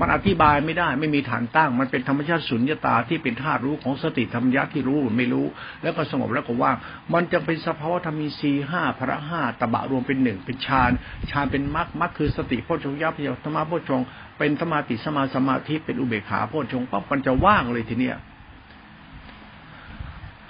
[0.00, 5.46] มันอธิบายไม่ได้ ไม่มีฐานตั้ง มันเป็นธรรมชาติสุญญตาที่เป็นธาตุรู้ของสติธรรมยะที่รู้ไม่รู้
[5.82, 6.76] แล้วก็สงบแล้วก็ว่าง
[7.12, 10.90] มันจะเป็นสภาวะธรรมีสีห้าพระห้าตบะรวมเป็นหนึ่งเป็นฌาน
[11.30, 14.02] ฌานเป็นมรรคมรรคคือสติโพชฌงยะพยธรรมะโพชฌง
[14.40, 18.16] เป็นสมาติสมาสมาธิเป็นอุเบกขาโพชฌงปั๊บมันจะว่างเลยทีเนี้ย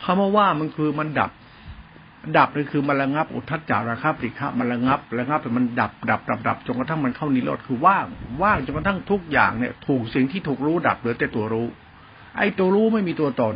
[0.04, 1.30] คำว่าว่ามันคือมันดับ
[2.36, 8.06] ดับนี่คือมันระงับอุทัจจาราคาปริฆะมันระงับระงับเป็นมันดับดับดับดับจนกระทั่งมันเข้านิโรธคือว่าง
[8.42, 11.66] ว่างจนกระทั่งทุกอย่างเนี่ย ถูกสิ่งที่ถูกรู้ดับเหลือแต่ตัวรู้
[12.36, 13.54] ไอ้ตัวรู้ไม่มีตัวตน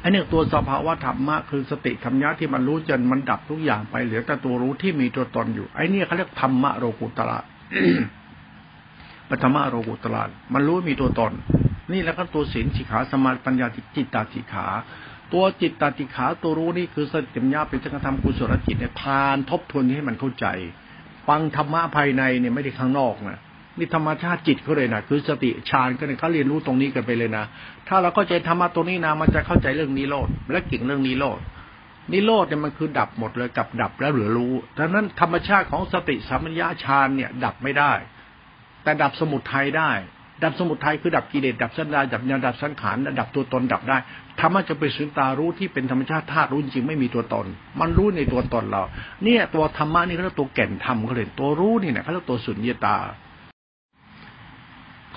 [0.00, 7.38] ไอ้เนี่ยตัวสภาวะธรรมะคือสติธรรมะที่มันรู้จนมันดับทุกอย่างไปเหลือแต่ตัวรู้ที่มีตัวตนอยู่ ไอ้นี่ยเขาเรียกธรรมะโรกุตระ
[9.30, 10.22] ปฐมะโรกุตระ
[10.54, 11.32] มันรู้มีตัวตน
[11.92, 13.66] นี่แล้วก็ตัวศีลสิขาสมาปัญญา
[13.96, 14.66] จิตตาสิขา
[15.32, 20.46] ตัวจิตตาสิขาตัวรู้นี่คือสติปัญญาเป็นสังฆธรรมกุศลจิตเนี่ยพานทบทวนให้มันเข้าใจ
[21.28, 23.40] ฟังธรรมะภายในเนี่ยไม่ได้ข้างนอกนะ
[23.78, 27.44] นี่ธรรมชาติจิตเขาเลยนะคือสติฌานก็เนี่ยเขาเรียนรู้ตรงนี้กันไปเลยนะ
[27.88, 31.38] ถ้าเราเข้าใจธรรมะตรงนี้นะมันจะเข้าใจเรื่องนิโรธและเก่งเรื่องนิโรธ
[32.12, 37.92] นิโรธเนี่ยมันคือดับหมดเลยกับดับแล้วเหลือรู้ดังนั้นธรรมชาติของสติสัมปญญาฌานเนี่ยดับไม่ได้
[38.84, 39.90] แต่ดับสมุทัยได้
[40.44, 43.96] ดับสมุทัยคือดับกิเลสดับสัญญาดับญาดับสังขารดับตัวตนดับได้
[44.40, 47.46] ธรรมะจะเป็นสุญตารู้ที่เป็นธรรมชาติธาตุรู้จริงไม่มีตัวตน
[47.80, 48.82] มันรู้ในตัวตนเรา
[49.24, 52.96] เนี่ยตัวธรรมะนี่เขาเรียกตัวแก่นธรรมเขาเลยตัวรู้นี่เนี่ยเขาเรียกตัวสุญญตา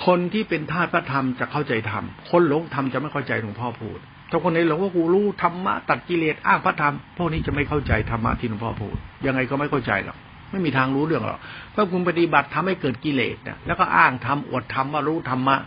[0.05, 3.99] คนที่เป็นธาตุพระธรรมจะเข้าใจธรรมคนหลงธรรมจะไม่เข้าใจหลวงพ่อพูด
[4.29, 8.95] ถ้าคนไหนหลงว่ากูรู้ธรรมะตัดกิเลสอ้างพระธรรมพวกนี้จะไม่เข้าใจธรรมะที่หลวงพ่อพูด
[9.25, 10.17] ยังไงก็ไม่เข้าใจหรอก
[10.53, 11.39] ไม่มีทางรู้เรื่องหรอก
[11.71, 15.57] เพราะคุณปฏิบัติทำให้เกิดกิเลสเนี่ยแล้วก็อ้างทำอดทำว่ารู้ธรรมะ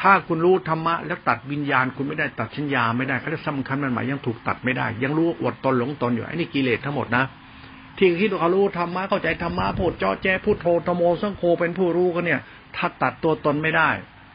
[0.00, 7.24] ถ้าคุณรู้ธรรมะแล้วตัดวิญญาณคุณไม่ได้ตัดชัญญาไม่ได้เขาจะสำคัญมันหมายยังถูกตัดไม่ได้ ยังรู้อดตนหลงตนอยู่ไอ้นี่กิเลสทั้งหมดนะ
[7.98, 12.40] ที่คิดว่าเขารู้ธรรมะเข้าใจธรรมะพูดจอแจพูดโทธโมสังโฆเป็นผู้รู้ก็เนี่ย
[12.76, 13.90] ถ้าตัดตัวตนไม่ได้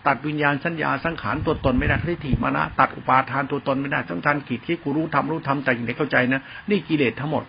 [0.07, 7.43] ตัดวิญญาณสัญญาสังขารตัวตนไม่ได้ทิฏฐิมานะตัดอุปาทานตัวตนไม่ได้ทั้งทันกิจที่กูรู้ทำรู้ทำแต่ยังไงเข้าใจนะนี่กิเลสทั้งหมด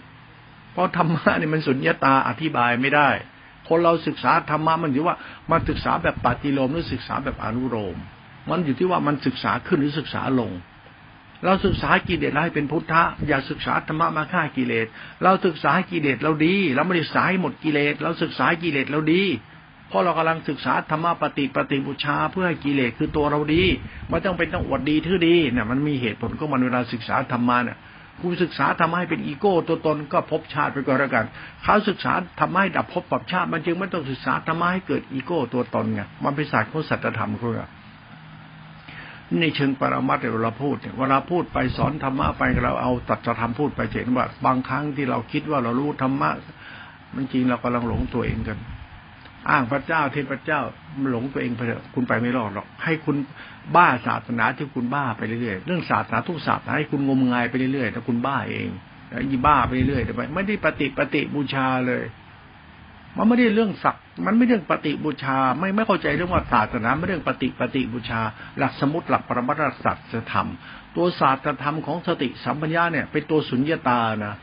[0.76, 3.08] เพราะธรรมะนี่มันสุญญตาอธิบายไม่ได้
[3.68, 5.16] คนเราศึกษาธรรมะมันอยู่ว่า
[5.50, 7.96] มันศึกษาแบบปฏิโลมหรือศึกษาแบบอนุโลม
[8.50, 10.52] มันอยู่ที่ว่ามันศึกษาขึ้นหรือศึกษาลง
[11.44, 14.86] เราศึกษากิเลสให้เป็นพุทธะอย่าศึกษาธรรมะมาฆ่ากิเลส
[15.22, 19.22] เราศึกษากิเลสเราดี เราไม่ได้สายหมดกิเลส เราศึกษากิเลสเราดี
[19.88, 23.62] เพราะเรากำลังศึกษาธรรมะปฏิปฏิบูชา เพื่อให้กิเลสคือตัวเราดี
[24.08, 27.78] ไม่ต้องเป็นต้องอวดดีทื่อดีเนี่ยมันมีเหตุผลก็มันเวลาศึกษาธรรมะเนี่ย
[28.20, 31.26] กูศึกษาทำให้เป็นอีโก้ตัวตนก็พบชาติไปก่อนแล้วกัน
[31.62, 37.50] เขาศึกษาทำให้ดับพบปรับชาติ มันจึงไม่ต้องศึกษาทำให้เกิดอีโก้ตัวตนไงมันเป็นศาสตร์ของสัจธรรมเขา
[39.40, 46.30] ในเชิงปรมัตถ์เราพูดเนี่ยเวลาพูดไปสอนธรรมะไปเราเอาตัดธรรมพูดไปเห็นว่า บางครั้งที่เราคิดว่าเรารู้ธรรมะ
[47.14, 48.58] มันจริงเรากำลังหลงตัวเองกัน
[49.50, 50.60] อ้างพระเจ้าเทพเจ้า
[51.10, 53.16] หลงตัวเองไปเถอะคุณไปไม่รอดหรอก ให้คุณ
[53.76, 58.68] บ้าศาสนาที่คุณบ้าไปเรื่อยๆเรื่องศาสนาทุกศาสนาให้คุณงมงายไปเรื่อยๆถ้าคุณบ้าเอง
[59.30, 62.04] ยี่บ้าไปเรื่อยๆไปไม่ได้ปฏิปฏิบูชาเลย
[63.16, 68.20] มันไม่ได้เรื่องศักมันไม่เรื่องปฏิบูชา ไม่ไม่เข้าใจเรื่องว่าศาสนาไม่เรื่องปฏิปฏิบูชา
[68.58, 70.48] หลักสมุติหลักปรมัตถสัจธรรม
[70.96, 74.34] ตัวศาสตรธรรมของสติสัมปัญญาเนี่ยเป็นตัวสุญญตานะ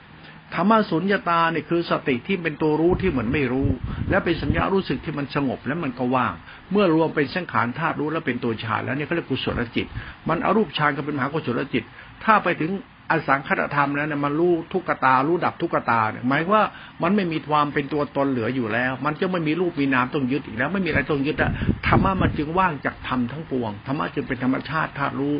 [0.55, 3.69] ธรรมะสุญญตาเนี่ยคือสติที่เป็นตัวรู้ที่เหมือนไม่รู้
[4.09, 6.33] และเป็นสัญญารู้สึกที่มันสงบแล้วมันก็ว่าง
[6.71, 9.87] เมื่อรวมเป็นสังขารธาตุรู้แล้วเป็นตัวฌานแล้วเนี่ยเขาเรียกกุศลจิต
[10.29, 11.83] มันอรูปฌานก็เป็นมหากุศลจิต
[12.23, 12.71] ถ้าไปถึง
[13.11, 16.63] อสังคตธรรมแล้วเนี่ยมันรู้ทุกตารู้ดับทุกตาเนี่ยหมายว่า
[17.03, 21.51] มันไม่มีความเป็นตัวตนเหลืออยู่แล้ว มันจะไม่มีรูปมีนามต้องยึดอีกแล้ว ไม่มีอะไรต้องยึดอะ
[21.87, 25.35] ธรรมะมันจึงว่างจากธรรมทั้งปวงธรรมะจึงเป็นธรรมชาติธาตุรู้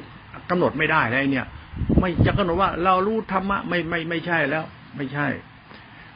[0.50, 1.46] กำหนดไม่ได้แล้วเนี่ย
[2.00, 4.64] ไม่จะกำหนดว่าเรารู้ธรรมะไม่ไม่ไม่ใช่แล้ว
[4.98, 5.28] ไม่ใช่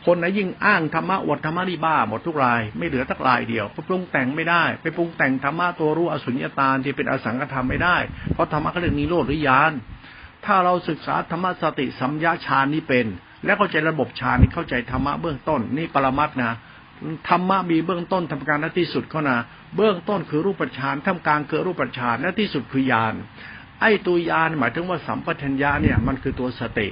[0.05, 7.97] คนไหนยิ่งอ้างธรรมะอวดธรรมะนี่บ้าหมดทุกราย ไม่เหลือตักรายเดียวปรุงแต่งไม่ได้ ไปปรุงแต่งธรรมะตัวรู้อสุญญตาที่เป็นอสังขธรรมไม่ได้
[8.33, 9.73] เพราะธรรมะเขาเรียกนิโรธหรือญาณ
[10.45, 13.05] ถ้าเราศึกษาธรรมะสติสัมยาฌานนี้เป็น
[13.45, 16.51] และเข้าใจระบบฌานนี้เข้าใจธรรมะเบื้องต้นนี่ปรมัตนะ
[17.29, 19.37] ธรรมะมีเบื้องต้นทำการและที่สุดเขานะ
[19.75, 23.13] เบื้องต้นคือรูปฌานทำกลางคือรูปฌานและที่สุดคือญาณ
[23.81, 26.87] ไอ้ตัวยานหมายถึงว่าสัมปชัญญะเนี่ยมันคือตัวสติ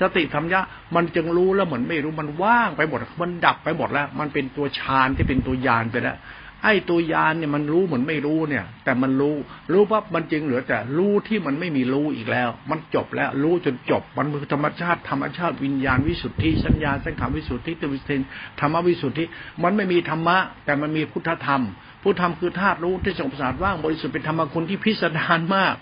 [0.00, 0.60] สติธรรมยะ
[0.94, 6.18] มันจึงรู้แล้วเหมือนไม่รู้มันว่างไปหมด มันดับไปหมดแล้ว มันเป็นตัวฌานที่เป็นตัวยานไปแล้ว
[6.64, 9.36] ไอ้ตัวยานเนี่ยมันรู้เหมือนไม่รู้เนี่ย แต่มันรู้
[9.72, 18.20] รู้ว่ามันจึงเหลือแต่รู้ที่มันไม่มีรู้อีกแล้ว มันจบแล้วรู้จนจบ มันคือธรรมชาติธรรมชาติวิญญาณวิสุทธิสัญญาสังขารวิสุทธิตวิสิน
[18.60, 19.24] ธรรมวิสุทธิ
[19.62, 21.62] มันไม่มีธรรมะ แต่มันมีพุทธธรรม
[22.02, 25.76] พุทธธรรมคือธาตุรู้ที่สงสารว่างบริสุทธิ์เป็นธรรมคุณที่พิสดารมาก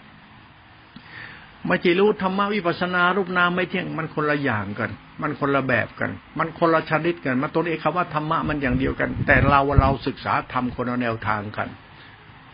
[1.66, 4.90] ไม่ใช่รู้ธรรมวิปัสนารูปนามไม่เที่ยงมันคนละอย่างกัน
[5.22, 11.68] มันคนละแบบกัน มันคนละชนิดกันมาตัวเองคำว่าธรรมะมันอย่างเดียวกัน แต่เราเราศึกษาธรรมคนละแนวทางกัน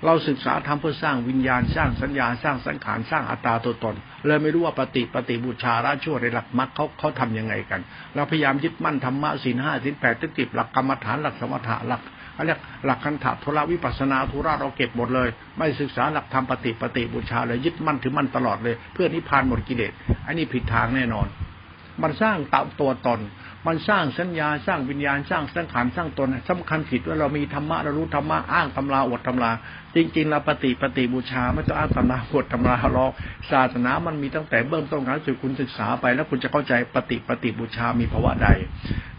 [0.07, 3.95] เราศึกษาธรรมเพื่อสร้างวิญญาณสร้างสัญญาสร้างสังขารสร้างอัตตาตัวตน
[4.27, 7.81] เลยไม่รู้ว่าปฏิปฏิบูชาราชั่วในหลักมรรคเขาเขาทำยังไงกัน
[8.15, 12.03] เราพยายามยึดมั่นธรรมะสินห้าสินแปดติดหลักกรรมฐานหลักสมถะหลัก
[12.41, 19.93] เขาเรียกหลักคันถาธุระวิปัสนาธุระเราเก็บหมดเลย ไม่ศึกษาหลักธรรมปฏิปฏิบูชาเลยยึดมั่นถือมั่นตลอดเลย เพื่อนิพพานหมดกิเลส
[20.27, 21.27] อันนี้ผิดทางแน่นอน
[22.03, 23.21] มันสร้างตาตัวตน
[23.67, 29.51] มันสร้างสัญญาสร้างวิญญาณสร้างสังขารสร้างตนสำคัญผิดว่าเรามีธรรมะเรารู้ธรรมะอ้างตำราอดตำรา
[29.95, 33.13] จริงๆเราปฏิปฏิบูชาไม่ต้องอ้างตำราอดตำราหรอก
[33.51, 38.49] ศาสนามันมีตั้งแต่เบื้องต้นการสุดคุณศึกษาไป แล้วคุณจะเข้าใจปฏิปฏิบูชามีภาวะใด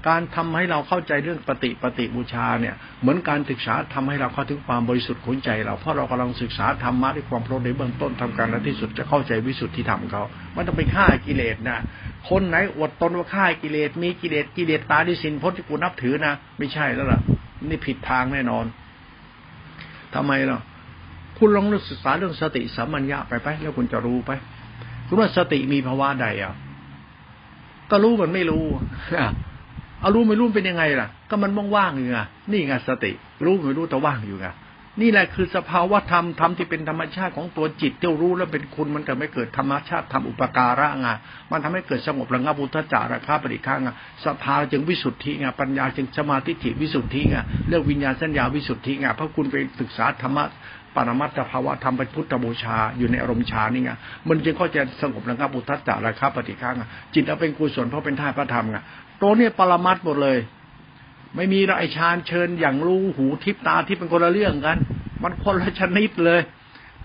[0.07, 11.79] การทำให้เราเข้าใจเรื่องปฏิปฏิบูชาเนี่ย เหมือนการศึกษาทำให้เราเข้าถึงความบริสุทธิ์ของใจ เราเพราะเรากำลังศึกษาธรรมะด้วยความโปรดในเบื้องต้นทำการและที่สุดจะเข้าใจวิสุทธิธรรมเขาไมันต้องไปฆ่ากิเลสนะ
[12.29, 17.19] คนไหนอดตนว่าฆ่ากิเลสมีกิเลสกิเลสตาดิสินพ้นที่กูนับถือนะ ไม่ใช่แล้วล่ะ
[17.69, 18.65] นี่ผิดทางแน่นอน
[20.15, 20.59] ทำไมล่ะ
[21.37, 24.31] คุณลองศึกษาเรื่องสติสัมมัญญะไปไปแล้วคุณจะรู้ไป
[25.07, 26.53] คุณว่าสติมีภาวะใดอะ
[27.91, 28.63] ก็รู้มันไม่รู้
[30.01, 32.19] เอารู้ไม่รู้เป็นยังไงล่ะ ก็มันว่างๆอยู่ไง
[32.51, 33.11] นี่ไงสติ
[33.45, 34.47] รู้ไม่รู้แต่ว่างอยู่ไง
[34.99, 41.07] นี่แหละคือสภาวะธรรมธรรมที่เป็นธรรมชาติของตัวจิตที่รู้แล้วเป็นคุณมันเกิดไม่เกิดธรรมชาติทำอุปการะไง
[41.51, 43.89] มันทำให้เกิดสงบระงับอุทจาระคาปริฆาไง
[44.25, 50.43] สภาจึงวิสุทธิไงปัญญาจึงสมาธิิวิสุทธิไงเรื่องวิญญาณสัญญาวิสุทธิไงเพราะคุณไปศึกษาธรรมะ
[50.95, 53.91] ปรมัตถภาวะธรรมเป็นพุทธบูชาอยู่ในอารมณ์ฌานนี่ไง
[54.27, 58.77] มันจึงก็จสงบระงับอุทจาระคาปฏิฆาไงจิตเราเป็นกุศลเพราะเป็นธาพระธรรมไง
[59.21, 60.37] ตัวนี้ปรมัตหมดเลย
[61.35, 64.77] ไม่มีไรฌานเชิญอย่างรู้หูทิพตาที่เป็นคนละเรื่องกัน
[65.23, 66.41] มันคนละชนิดเลย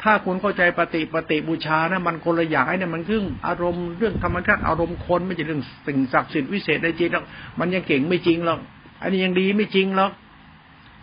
[0.02, 7.24] ถ้าคุณเข้าใจปฏิปฏิบูชานะมันคนละอย่างไอ้นี่ยมันเรื่องอารมณ์เรื่องธรรมชาติอารมณ์คนไม่ใช่เรื่องสิ่งศักดิ์สิทธิ์วิเศษได้จริงหรอก
[7.60, 8.60] มันยังเก่งไม่จริงหรอก
[9.02, 10.12] อันนี้ยังดีไม่จริงหรอก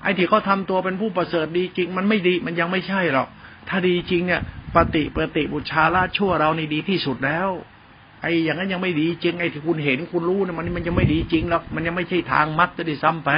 [0.04, 3.28] ไอ้ที่เขาทาตัวเป็นผู้ประเสริฐดีจริง มันไม่ดีมันยังไม่ใช่หรอก
[3.70, 4.42] ถ้าดีจริงเนี่ย
[4.76, 7.50] ปฏิปฏิบูชาละชั่วเรานี่ดีที่สุดแล้ว
[8.24, 13.30] ไอ้อย่างนั้นยังไม่ดีจริงไอ้ที่คุณเห็นคุณรู้เนี่ยมันมันยังไม่ดีจริงหรอกมันยังไม่ใช่ทางมัดจะได้ซ้ำไป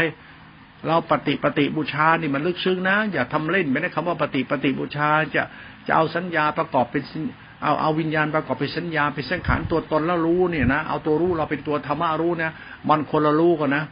[0.87, 5.43] เราปฏิปฏิบูชานี่มันลึกซึ้งนะ อย่าทำเล่นไม่ได้คำว่าปฏิปฏิบูชาจะ
[5.87, 7.03] จะเอาสัญญาประกอบเป็น
[7.63, 12.51] เอาเอาวิญญาณประกอบเป็นสัญญาเป็นสังขารตัวตนแล้วรู้เนี่ยนะเอาตัวรู้เราเป็นตัวธรรมะรู้เนี่ย
[12.89, 13.83] มันคนละรู้กันนะ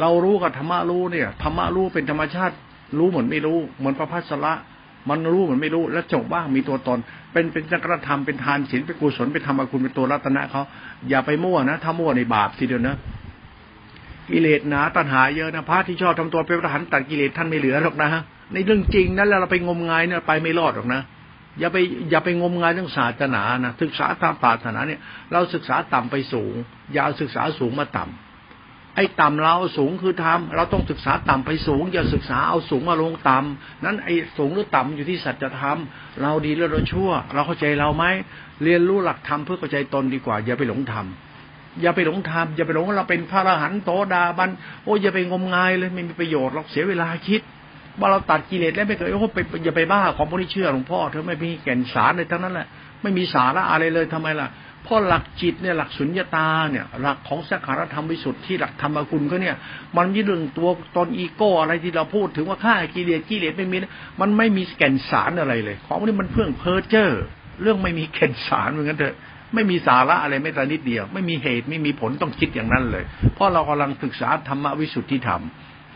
[0.00, 2.54] เรารู้กับธรรมะรู้เนี่ยธรรมะรู้เป็นธรรมชาติ
[2.98, 4.52] รู้เหมือนไม่รู้ เหมือนพระพัสระ
[5.10, 6.98] มันรู้เหมือนไม่รู้แล้วจบว่างมีตัวตน
[7.32, 10.62] เป็นเป็นจักรธรรมเป็นทานศีลเป็นกุศลเป็นธรรมคุณเป็นตัวรัตนะเขา
[11.08, 12.96] อย่าไปมั่วนะ ถ้ามั่วในบาปทีเดียวนะ
[14.30, 21.02] กิเลสหนาตัณหาเยอะนะพระที่ชอบทำตัวเป็นพระหันตัดกิเลสท่านไม่เหลือหรอกนะฮะในเรื่องจริงนั้นแล้วเราไปงมงายเนี่ยไปไม่รอดหรอกนะ
[21.60, 21.76] อย่าไป
[22.10, 25.00] อย่าไปงมงายเรื่องศาสนานะศึกษาตามศาสนาเนี่ย
[25.32, 26.54] เราศึกษาต่ำไปสูง
[26.94, 28.21] อย่าศึกษาสูงมาต่ำ
[28.96, 35.78] ไอ้ต่ำเราสูงคือทำเราต้องศึกษาต่ำไปสูง อย่าศึกษาเอาสูงมาลงต่ำนั้นไอ้สูงหรือต่ำอยู่ที่สัจธรรม
[36.22, 38.04] เราดีแล้วเราชั่ว เราเข้าใจเราไหม
[38.62, 41.06] เรียนรู้หลักธรรมเพื่อเข้าใจตนดีกว่า อย่าไปหลงธรรม
[41.82, 44.50] อย่าไปหลงธรรมอย่าไปหลงเราเป็นพระอรหันต์โตดาบัน
[44.84, 47.40] โอ้อย่าไปงมงายเลยไม่มีประโยชน์หรอกเสียเวลาคิด
[47.98, 52.66] ว่าเราตัดกิเลสแล้วไม่เคยโอ้ไปอย่าไปบ้าของพวกนี้เชื่อหลวงพ่อเธอไม่มีแก่นสารเลยทั้งนั้นแหละ
[53.02, 54.48] ไม่มีสาระอะไรเลยทำไมล่ะ
[54.84, 59.56] เพราะหลักจิตเนี่ยหลักสุญญตาเนี่ย หลักของสังขารธรรมวิสุทธิหลักธรรมคุณก็เนี่ย
[59.96, 63.76] มันมีเรื่องตัวตนอีโก้อะไรที่เราพูดถึงว่าฆ่ากิเลสกิเลสไม่มี
[64.20, 67.10] มันไม่มีแก่นสารอะไรเลย ของนี้มันเพื่องเพ้อเจ้อ
[67.62, 69.14] เรื่องไม่มีแก่นสารเหมือนกันเถอะ
[69.54, 75.42] ไม่มีสาระอะไรไม่แต่นิดเดียว ไม่มีเหตุไม่มีผลต้องคิดอย่างนั้นเลย เพราะเรากำลังศึกษาธรรมวิสุทธิธรรม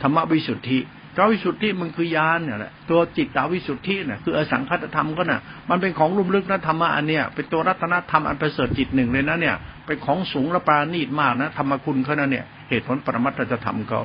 [0.03, 0.79] ธรรมวิสุทธิ
[1.17, 14.01] พระวิสุทธิมันคือยานเนี่ยแหละตัวจิตตาวิสุทธิเนี่ยคืออสังคตธรรมก็น่ะ มันเป็นของลุ่มลึกนะธรรมะอันเนี้ยเป็นตัวรัตนธรรมอันประเสริฐจิตหนึ่งเลยนะเนี่ยเป็นของสูงและปราณีตมากนะธรรมคุณเขานะเนี่ยเหตุผลปรมัตถธรรมเขา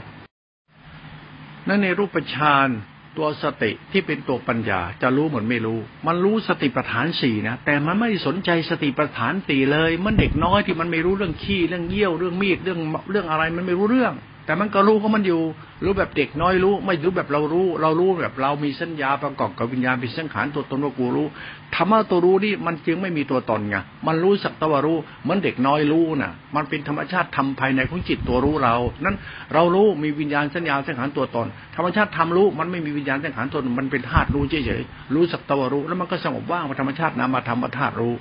[1.67, 2.69] นั่นในรูปฌาน
[3.17, 12.79] ตัวสติที่เป็นตัวปัญญาจะรู้เหมือนไม่รู้ มันรู้สติปัฏฐานสี่นะแต่มันไม่สนใจสติปัฏฐานสี่เลยมันเด็กน้อยที่มันไม่รู้เรื่องขี้เรื่องเยี่ยวเรื่องมีดเรื่อง
[13.11, 14.13] เรื่องอะไรมันไม่รู้เรื่อง
[14.45, 15.41] แต่มันก็รู้ก็มันอยู่
[15.83, 21.27] รู้แบบเด็กน้อยรู้ ไม่รู้แบบเรารู้ เรารู้แบบเรามีสัญญาประกอบกับวิญญาณเป็นสังขารตัวตนว่ากูรู้
[21.75, 23.75] ธรรมะตัวรู้นี่มันจึงไม่มีตัวตนไง
[24.07, 29.15] มันรู้สักตะวรู้เหมือนเด็กน้อยรู้น่ะ มันเป็นธรรมชาติทำภายในของจิตตัวรู้เรา นั้น
[29.53, 38.13] เรารู้มีวิญญาณสัญญาสังขารตัวตน ธรรมชาติทำรู้มันไม่มีวิญญาณสังขารตัวตนมันเป็นธาตุรู้เฉยๆรู้สักตะวรู้ แล้วมันก็สงบว่างธรรมชาตินามาธรรมธาตุรู้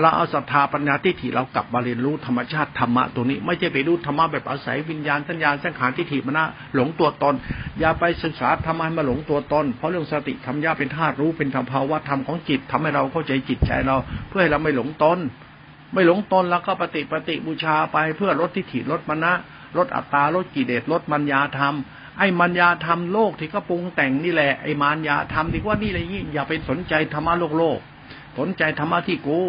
[0.00, 7.34] เราเอาศรัทธาปัญญาทิฏฐิเรากลับมาเรียนรู้ธรรมชาติธรรมะตัวนี้ ไม่ใช่ไปรู้ธรรมะแบบอาศัยวิญญาณสัญญาสังขารทิฏฐิมนะหลงตัวตน
[7.80, 13.96] อย่าไปศึกษาทำไมมาหลงตัวตน เพราะเรื่องสติธรรมญาเป็นธาตุรู้เป็นธรรมภาวะธรรมของจิตทำให้เราเข้าใจจิตใจเรา
[14.28, 15.18] เพื่อให้เราไม่หลงตน
[15.94, 19.32] ไม่หลงตนแล้วก็ปฏิปฏิบูชาไปเพื่อลดทิฏฐิลดมณะ
[19.76, 21.74] ลดอัตตาลดกิเลสลดมัญญาธรรม
[22.18, 27.78] ไอ้มัญญาธรรมโลกที่ก็ปรุงแต่งนี่แหละไอ้มารยาธรรมที่ว่านี่อะไรนี่อย่าไปสนใจธรรมะโลกโลก
[28.38, 29.40] สนใจธรรมะที่กู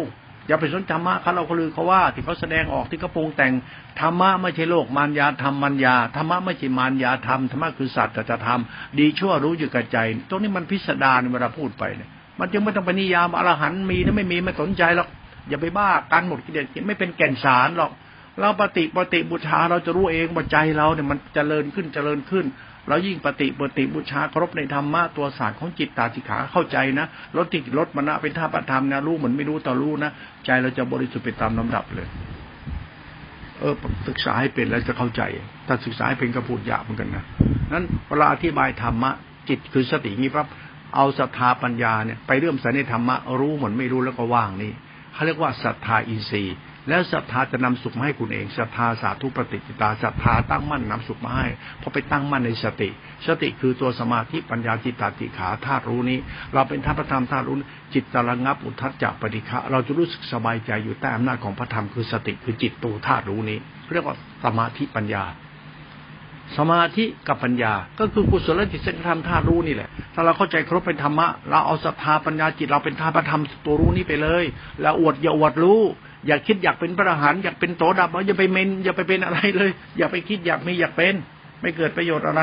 [0.46, 3.52] อย่าไปสนธรรมะเขาเราเขาลือเขาว่าที่เขาแสดงออกที่เขาปรุงแต่ง
[4.00, 9.98] ธรรมะไม่ใช่โลกมารยาธรรมมัญญาธรรมะไม่ใช่มารยาธรรมธรรมะคือสัตว์จะทำดีชั่วรู้อยู่กับใจ
[10.28, 15.08] ตรงนี้มันพิสดารเวลาพูดไปเนี่ยมันจึงไม่ต้องไปนิยามอรหันต์มีถ้าไม่มีไม่สนใจหรอก
[15.48, 17.92] อย่าไปบ้ากันหมดกิเลสไม่เป็นแก่นสารหรอก
[18.40, 22.44] เราปฏิปฏิบูชาเราจะรู้เองว่าใจเราเนี่ยมันเจริญขึ้นเจริญขึ้น
[22.90, 30.10] เรายิ่งปฏิปฏิบูชาเคารพในธรรมะตัวศาสตร์ของจิตตาจิขาเข้าใจนะลดติดลดมณะเป็นท่าประธรรมนะรู้เหมือนไม่รู้ต่อรู้นะ
[30.46, 32.08] ใจเราจะบริสุทธิ์ไปตามลำดับเลย
[33.58, 33.74] เออ
[34.08, 35.22] ศึกษาให้เป็นแล้วจะเข้าใจ
[35.66, 37.24] ถ้าศึกษาให้เป็นก็พูดยากเหมือนกันนะ
[37.72, 39.10] นั้นเวลาอธิบายธรรมะ
[39.48, 40.48] จิตคือสตินี้ปั๊บ
[40.96, 44.72] เอาศรัทธาปัญญาเนี่ยไปเรื่มใส่ในธรรมะรู้เหมือนไม่รู้แล้วก็ว่างนี่
[45.12, 46.56] เขาเรียกว่าศรัทธาอินทรีย์
[46.90, 51.46] แล้วศรัทธาจะนำสุขมาให้คุณเองศรัทธาสาธุปฏิจิตาศรัทธาตั้งมั่นนำสุขมาให้
[51.80, 52.88] พอไปตั้งมั่นในสติ
[53.26, 56.18] สติคือตัวสมาธิปัญญาจิตตาติขาธาตุรู้นี้
[56.54, 57.56] เราเป็นธาตุพระธรรมธาตุรู้
[57.94, 63.58] จิตตระงับอุทัศจักปฏิฆะเราจะรู้สึกสบายใจอยู่ใต้อำนาจของพระธรรมคือสติคือจิตตัวธาตุรู้นี้
[63.92, 65.24] เรียกว่าสมาธิปัญญา
[66.56, 74.44] สมาธิกับปัญญา ก็คือกุศลจิตสังธรรมธาตุรู้นี่แหละ ถ้าเราเข้าใจครบเป็นธรรมะ เราเอาศรัทธาปัญญาจิตเราเป็นธาตุพระธรรมตัวรู้นี้ไปเลย
[74.82, 75.80] แล้วอวดอย่าอวดรู้
[76.26, 81.14] อย่าคิดอยากเป็นพระอรหันต์อยากเป็นโตดับอย่าไปเมนอย่าไปเป็นอะไรเลย อย่าไปคิดอยากมีอยากเป็น
[81.60, 82.42] ไม่เกิดประโยชน์อะไร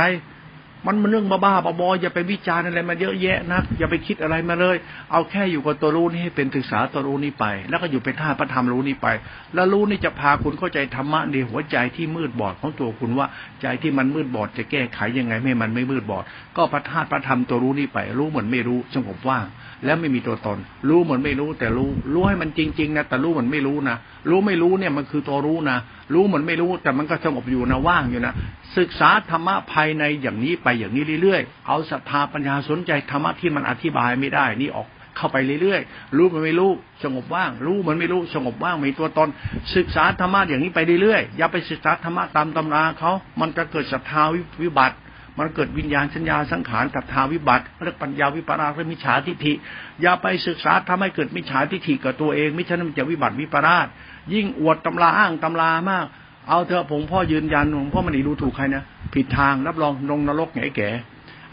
[0.85, 4.75] มันมันเรื่องบ้าๆบอๆอย่าไปวิจารณ์อะไรมาเยอะแยะนะอย่าไปคิดอะไรมาเลย
[5.11, 9.07] เอาแค่อยู่กับตัวรู้นี่ให้เป็นศึกษาตัวรู้นี้ไป แล้วก็อยู่เป็นท่าพระธรรมรู้นี้ไป
[9.53, 13.27] แล้วรู้นี่จะพาคุณเข้าใจธรรมะในหัวใจที่มืดบอดของตัวคุณว่า
[13.61, 16.23] ใจที่มันมืดบอดจะแก้ไขยังไงไม่มันไม่มืดบอด
[16.57, 19.45] ก็พระธาตุพระธรรมตัวรู้นี้ไป รู้เหมือนไม่รู้สงบว่าง
[19.85, 20.57] แล้วไม่มีตัวตน
[20.89, 23.97] รู้เหมือนไม่รู้แต่รู้ รู้ให้มันจริง ๆ นะแต่รู้เหมือนไม่รู้นะ
[24.29, 25.77] รู้ไม่รู้เนี่ยมันคือตัวรู้นะ
[26.13, 28.33] รู้เหมือนไม่รู้แต่มันก็สงบอยู่นะว่างอยู่นะ
[28.77, 36.71] ศึกษาธรรมะภายในอย่างนี้ไปอย่างนี้เรื่อยๆ เอาศรัทธาปัญญาสนใจธรรมะที่มันอธิบายไม่ได้นี่ออกเข้าไปเรื่อยๆ รู้มันไม่รู้
[37.03, 39.29] สงบว่าง รู้มันไม่รู้สงบว่างมีตัวตน
[39.75, 44.23] ศึกษาธรรมะอย่างนี้ไปเรื่อยๆ อย่าไปศึกษาธรรมะตามตำราเขามันจะเกิดศรัทธา
[44.63, 44.97] วิบัติ
[45.39, 49.53] มันเกิดวิญญาณสัญญาสังขารตัทาวิบัติเรียกปัญญาวิปราสมิจฉาทิฏฐิ
[50.01, 53.87] อย่าไปศึกษาทำให้เกิดมิจฉาทิฏฐิกับตัวเอง มิฉะนั้นจะวิบัติวิปราส
[54.33, 56.05] ยิ่งอวดตำราอ้างตำรามาก
[56.49, 60.89] เอาเถอะผมพ่อยืนยันผมพ่อมันนี่รู้ถูกใครนะผิดทางรับรองลงนรกไงแก่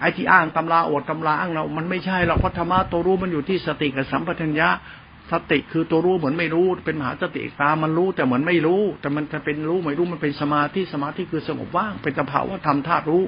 [0.00, 4.68] ไอ้ที่อ้างตำราอวดตำราอ้างเรา มันไม่ใช่หรอกเพราะธรรมะตัวรู้มันอยู่ที่สติกับสัมปชัญญะ
[5.32, 13.24] สติคือตัวรู้เหมือนไม่รู้ เป็นมหาสติตามันรู้แต่เหมือนไม่รู้ แต่มันจะเป็นรู้ไม่รู้มันเป็นสมาธิสมาธิคือสงบว่างเป็นสภาวะธรรมธาตุรู้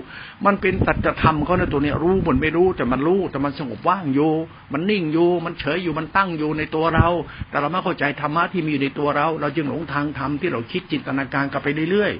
[0.47, 4.33] มันเป็นตัจธรรมเขาในตัวเนี้ยรู้เหมือนไม่รู้ แต่มันรู้แต่มันสงบว่างอยู่
[4.73, 7.09] มันนิ่งอยู่มันเฉยอยู่มันตั้งอยู่ในตัวเรา
[7.51, 12.13] แต่เราไม่เข้าใจธรรมะที่มีอยู่ในตัวเรา เราจึงหลงทางธรรมที่เราคิดจินตนาการกลับไปเรื่อย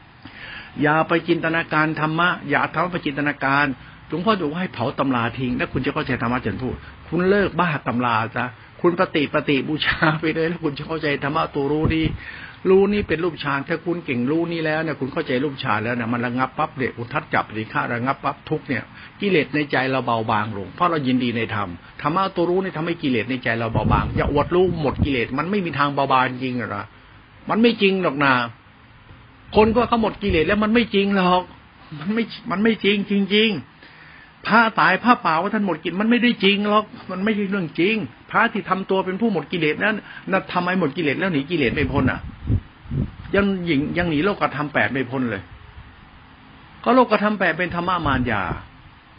[0.00, 3.66] ๆอย่าไปจินตนาการธรรมะอย่าทำไปจินตนาการ
[4.08, 6.76] หลวงพ่อดูให้เผาตำราทิ้งแล้วคุณจะเข้าใจธรรมะเจนพูด
[7.08, 8.46] คุณเลิกบ้าตำราซะ
[8.86, 12.02] คุณปฏิปฏิบูชาไปเลยแล้วคุณจะเข้าใจธรรมะตัวรู้ดี
[12.68, 18.84] รู้นี่เป็นรูปฌานถ้าคุณเก่งรู้นี่แล้วเนี่ยคุณเข้าใจรูปฌานแล้วเนี่ยมันระงับปั๊บเด็กอุทัดจับสิฆาระงับปั๊บทุกเนี่ย
[19.20, 21.68] กิเลสในใจเราเบาบางลงเพราะเรายินดีในธรรม
[22.02, 26.84] ธรรมะตัวรู้นี่ทำให้กิเลสในใจเราเบาบางอย่าอวดรู้หมดกิเลสมันไม่มีทางเบาบางจริงหรอ
[27.50, 28.32] มันไม่จริงหรอกนา
[29.56, 31.42] คนก็เขาหมดกิเลสแล้วมันไม่จริงหรอก
[32.00, 33.73] มันไม่มันไม่จริงจริงๆ
[34.48, 37.96] พระตายพระป่าว่าท่านหมดกิเลสมันไม่ได้จริงหรอกมันไม่ใช่เรื่องจริง
[38.30, 39.96] พระที่ทำตัวเป็นผู้หมดกิเลสนั้น
[40.30, 42.20] นั่นทำไมหมดกิเลสแล้วหนีกิเลสไม่พ้นอะ
[43.34, 45.42] ยังหญิงยังหนีโลกธรรมแปดไม่พ้นเลย
[46.84, 48.42] ก็โลกธรรมแปดเป็นธรรมะมารยา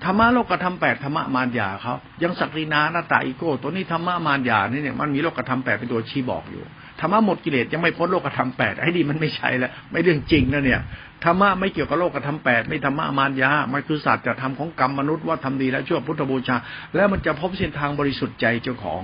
[0.03, 1.93] ธรรมะโลกธรรมแปดธรรมะมารยาเขา
[2.23, 6.63] ยังสักรินานาตาอิโก้ ตัวนี้ธรรมะมารยานี่เนี่ยมันมีโลกธรรมแปดเป็นตัวชี้บอกอยู่
[6.99, 10.81] ธรรมะหมดกิเลสยังไม่พ้นโลกธรรมแปดไอ้ดีมันไม่ใช่แล้วไม่เรื่องจริงนะเนี่ย
[11.23, 16.55] ธรรมะไม่เกี่ยวกับโลกธรรมแปดไม่ธรรมะมารยามันคือศาสตร์จะทำของกรรมมนุษย์ว่าทำดีแล้วชั่วพุทธบูชา
[16.95, 19.01] แล้วมันจะพบเส้นทางบริสุทธิ์ใจเจ้าของ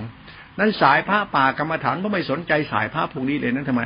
[0.58, 3.82] นั้นสายพระป่ากรรมฐานก็ไม่สนใจสายพระพวกนี้เลยนั้นทำไม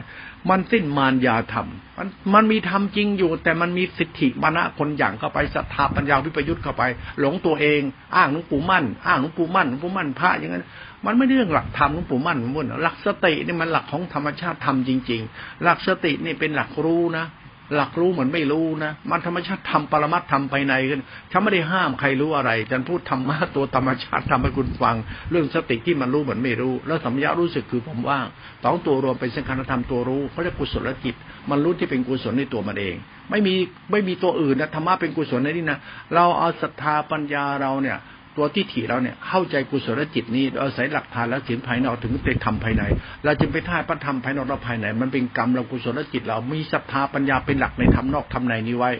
[0.50, 1.66] มันสิ้นมารยาธรรม
[1.98, 6.82] มันมันมีธรรมจริงอยู่ แต่มันมีสิทธิมานะคนอย่างเข้าไปศรัทธาปัญญาวิปยุทธ์เข้าไป
[7.20, 7.80] หลงตัวเอง
[8.16, 10.64] อ้างหลวงปู่มั่น อ้างหลวงปู่มั่นหลวงปู่มั่นพระอย่างนั้น
[11.06, 17.26] มันไม่เรื่องหลักธรรมหลวงปู่มั่นมุ่นหลักสตินี่มันหลักของธรรมชาติธรรมจริง ๆ หลักสตินี่เป็นหลักรู้นะ
[17.74, 24.96] หลักรู้เหมือนไม่รู้นะ มันธรรมชาติทำปรมัตทำภายในกันฉันไม่ได้ห้ามใครรู้อะไรฉันพูดธรรมะตัวธรรมชาติทำให้คุณฟัง
[25.30, 28.26] เรื่องสติที่มันรู้เหมือนไม่รู้ แล้วสัมยารู้สึกคือผมว่าง
[28.62, 31.14] สองตัวรวมเป็นสังขารธรรมตัวรู้เขาเรียกกุศลจิต
[31.50, 32.94] มันรู้ที่เป็นกุศลในตัวมันเอง
[33.30, 33.54] ไม่มี
[33.90, 35.78] ไม่มีตัวอื่นนะธรรมะเป็นกุศลในนี่นะ
[36.14, 37.98] เราเอาศรัทธาปัญญาเราเนี่ย
[38.37, 42.82] ตัวที่ถี่เราเนี่ยเข้าใจกุศลจิตนี้อาศัยหลักฐานและศีลภายนอกถึงไปทำภายใน
[43.24, 48.91] เราจึงไปท่าพระธรรมภายนอกและภายใน มันเป็นกรรมเรากุศลจิต เรามีศรัทธาปัญญาเป็นหลักในธรรมนอกธรรมในนี้ไว้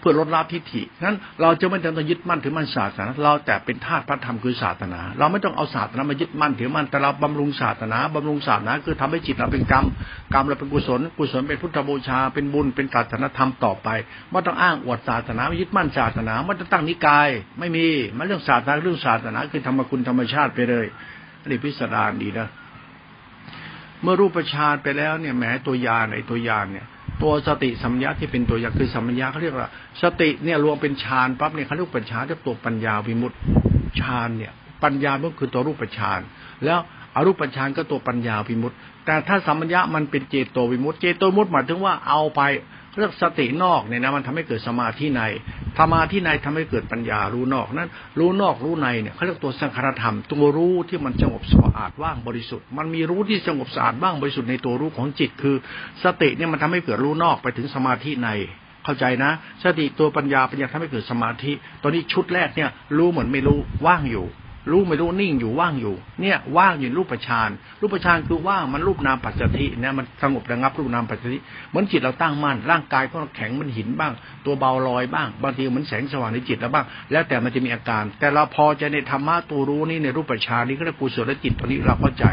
[0.00, 9.84] เพื่อลดละทิฏฐินั้นเราจะไม่จำต้องยึดมั่นถือมั่นศาสนา เราแต่เป็นธาตุพระธรรมคือศาสนา เราไม่ต้องเอาศาสนามายึดมั่นถือมั่นแต่เราบำรุงศาสนาบำรุงศาสนาคือทำให้จิตเราเป็นกรรม
[10.34, 13.88] กรรมเราเป็นกุศลกุศลเป็นพุทธบูชาเป็นบุญเป็นศาสนาธรรมต่อไป
[14.30, 17.28] ไม่ต้องอ้างอวดศาสนาไม่ยึดมั่นศาสนาไม่ต้องตั้งนิกาย
[17.58, 17.86] ไม่มี
[18.16, 20.86] มันเรื่องศาสนาเรื่องศาสนาคือธรรมคุณธรรมชาติไปเลย
[21.48, 22.48] นี่พิสดารดีนะ
[24.02, 26.86] เมื่อรูปฌานไปแล้วเนี่ยแม้ตัวยาในตัวยานเนี่ย
[27.22, 29.70] ตัวสติสัมยาที่เป็นตัวอย่างคือสัมยาเขาเรียกว่า
[30.02, 33.36] สติเนี่ยรวมเป็นฌานปั๊บเนี่ยเขาเรียกเป็นฌานเรียกตัวปัญญาวิมุตติ
[34.00, 34.52] ฌานเนี่ย
[34.82, 36.20] ปัญญาก็คือตัวรูปฌาน
[36.64, 36.78] แล้ว
[37.14, 42.40] อรูปฌานก็ตัวปัญญาวิมุตติแต่ถ้าสัมยามันเป็นเจโตวิมุตติเจโตวิมุตติหมายถึงว่าเอาไป
[42.96, 45.22] เรื่องสตินอกเนี่ยนะมันทำให้เกิดสมาธิใน
[45.78, 55.56] ธรรมาที่ในทำให้เกิดปัญญารู้นอกนั้น รู้นอกรู้ในเนี่ยเขาเรียกตัวสังขารธรรม ตัวรู้ที่มันสงบสะอาดว่างบริสุทธิ์ มันมีรู้ที่สงบสะอาดว่างบริสุทธิ์ในตัวรู้ของจิตคือ
[56.04, 58.28] สติเนี่ยมันทำให้เกิดรู้นอกไปถึงสมาธิใน
[58.84, 59.32] เข้าใจนะ
[59.62, 64.26] สติตัวปัญญาปัญญาทำให้เกิดสมาธิ ตอนนี้ชุดแรกเนี่ยรู้เหมือนไม่รู้ว่างอยู่
[64.72, 67.50] รู้ไม่รู้นิ่งอยู่ว่างอยู่ เนี่ยว่างอยู่รูปฌาน
[67.80, 71.38] รูปฌานคือว่างมันรูปนามปัจจทิเนี่ยมันสงบระงับรูปนามปัจจทิ
[71.70, 74.12] เหมือนจิตเราตั้งมั่นร่างกายก็แข็งมันหินบ้าง
[74.46, 82.26] ตัวเบาลอยบ้าง บางทีเหมือนแสงสว่างในจิตแล้วบ้าง แล้วแต่มันจะมีอาการ แต่เราพอจะในธรรมะตัวรู้นี่ในรูปฌานนี่ก็เรียกกุศลจิตตัวนี้เราเข้าใจ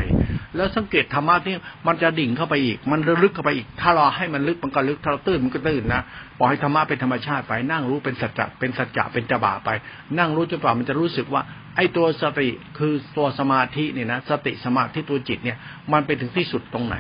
[0.56, 1.56] แล้วสังเกตธรรมะนี่
[1.88, 6.02] มันจะดิ่งเข้าไปอีก มันลึกเข้าไปอีก ถ้าเราให้มันลึกมันก็ลึกถ้าเราตื้นมันก็ตื้นนะ
[6.40, 9.70] ปล่อยให้ธรรมะเป็นธรรมชาติไปนั่งรู้เป็นสัจจะเป็นสัจจะเป็นจบาไป
[10.18, 11.42] นั่งรู้จนกว่ามันจะรู้สึกว่า
[11.78, 15.58] ไอ้ตัวสติคือตัวสมาธิเนี่ยนะสติสมาธิตัวจิตเนี่ย
[15.92, 16.98] มันไปถึงที่สุดตรงไหน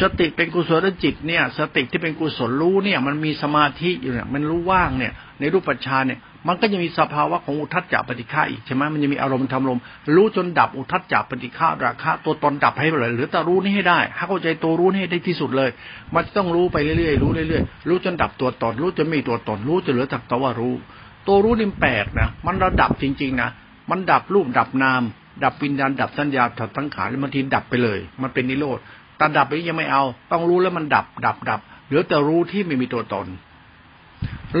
[0.00, 9.78] สติเป็นกุศลจิตเนี่ย สติที่เป็นกุศลรู้เนี่ย มันมีสมาธิอยู่เนี่ย มันรู้ว่างเนี่ย ในรูปปัจจาเนี่ย มันก็จะมีสภาวะของอุทัจจะปฏิฆาอีกใช่ไหมมันจะมีอารมณ์ทำลม
[10.14, 15.70] รู้จนดับอุทัจจะปฏิฆาราคะ ตัวตนดับให้เลยหรือแต่รู้นี่ให้ได้ถ้าเข้าใจตัวรู้นี่ให้ได้ที่สุดเลย
[16.14, 20.74] มันต้องรู้ไปเรื่อยๆรู้เรื่อยๆรู้จนดับตัวตนรู้จนไม่ตัวตนรู้จนเหลือแต่ตัวว่ารู้
[21.26, 23.50] ตัวรู้นี่แปลกนะมันระดับจริง ๆนะ
[23.90, 25.02] มันดับรูปดับนาม
[25.44, 28.78] ดับวิญญาณดับสัญญาถัดทั้งขาแล้วบางทีดับไปเลย มันเป็นนิโรธ
[29.16, 33.26] แต่ดับไปยังไม่เอา ต้องรู้แล้วมันดับ ดับดับเหลือแต่รู้ที่ไม่มีตัวตน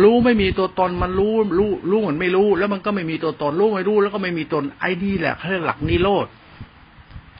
[0.02, 6.26] รู้ไม่มีตัวตนมันรู้รู้รู้เหมือนไม่รู้ แล้วมันก็ไม่มีตัวตน รู้ไม่รู้แล้วก็ไม่มีตนไอ้นี่แหละเขาเรียกหลักนิโรธ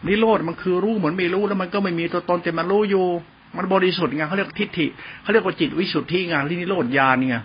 [0.07, 3.07] นิโรธมันคือรู้เหมือนไม่รู้แล้วมันก็ไม่มีตัวตนแต่มันรู้อยู่
[3.57, 4.87] มันบริสุทธิ์ไงเขาเรียกทิฏฐิ
[5.23, 7.43] เขาเรียกว่าจิตวิสุทธิงที่นิโรธญาณเนี่ย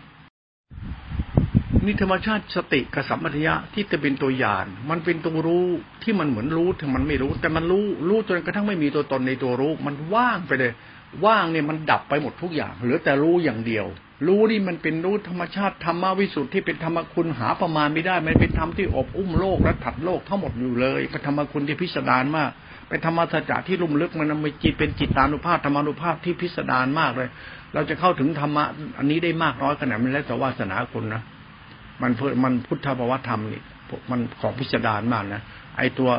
[1.86, 5.68] นี่ธรรมชาติสติกับสัมปทยะที่จะเป็นตัวอย่างมันเป็นตัวรู้
[6.04, 10.72] ที่มันเหมือนรู้แต่มันไม่รู้ แต่มันรู้รู้จนกระทั่งไม่มีตัวตนในตัวรู้ มันว่างไปเลย
[11.26, 13.86] ว่างเนี่ยมันดับไปหมดทุกอย่าง เหลือแต่รู้อย่างเดียว
[14.28, 22.52] รู้นี่มันเป็นรู้ธรรมชาติธรรมวิสุทธิ์ที่เป็นธรรมคุณหาประมาณไม่ได้ มันเป็นธรรมที่อบอุ้มโลกและถัดโลกทั้งหมดอยู่เลยเป็นธรรมคุณที่พิสดารมาก
[22.90, 27.30] เป็นธรรมสัจจะที่ลุ่มลึกมันมีจิตเป็นจิตตานุภาพธรรมานุภาพที่พิสดารมากเลย
[27.74, 28.64] เราจะเข้าถึงธรรมะ
[28.98, 31.22] อันนี้ได้มากน้อยขนาดมันแล้วแต่วาสนาคุณนะ
[32.02, 32.12] มัน
[32.44, 33.62] มันพุทธภาวธรรมนี่
[34.12, 35.42] มันของพิสดารมากนะ
[35.78, 36.10] ไอตัว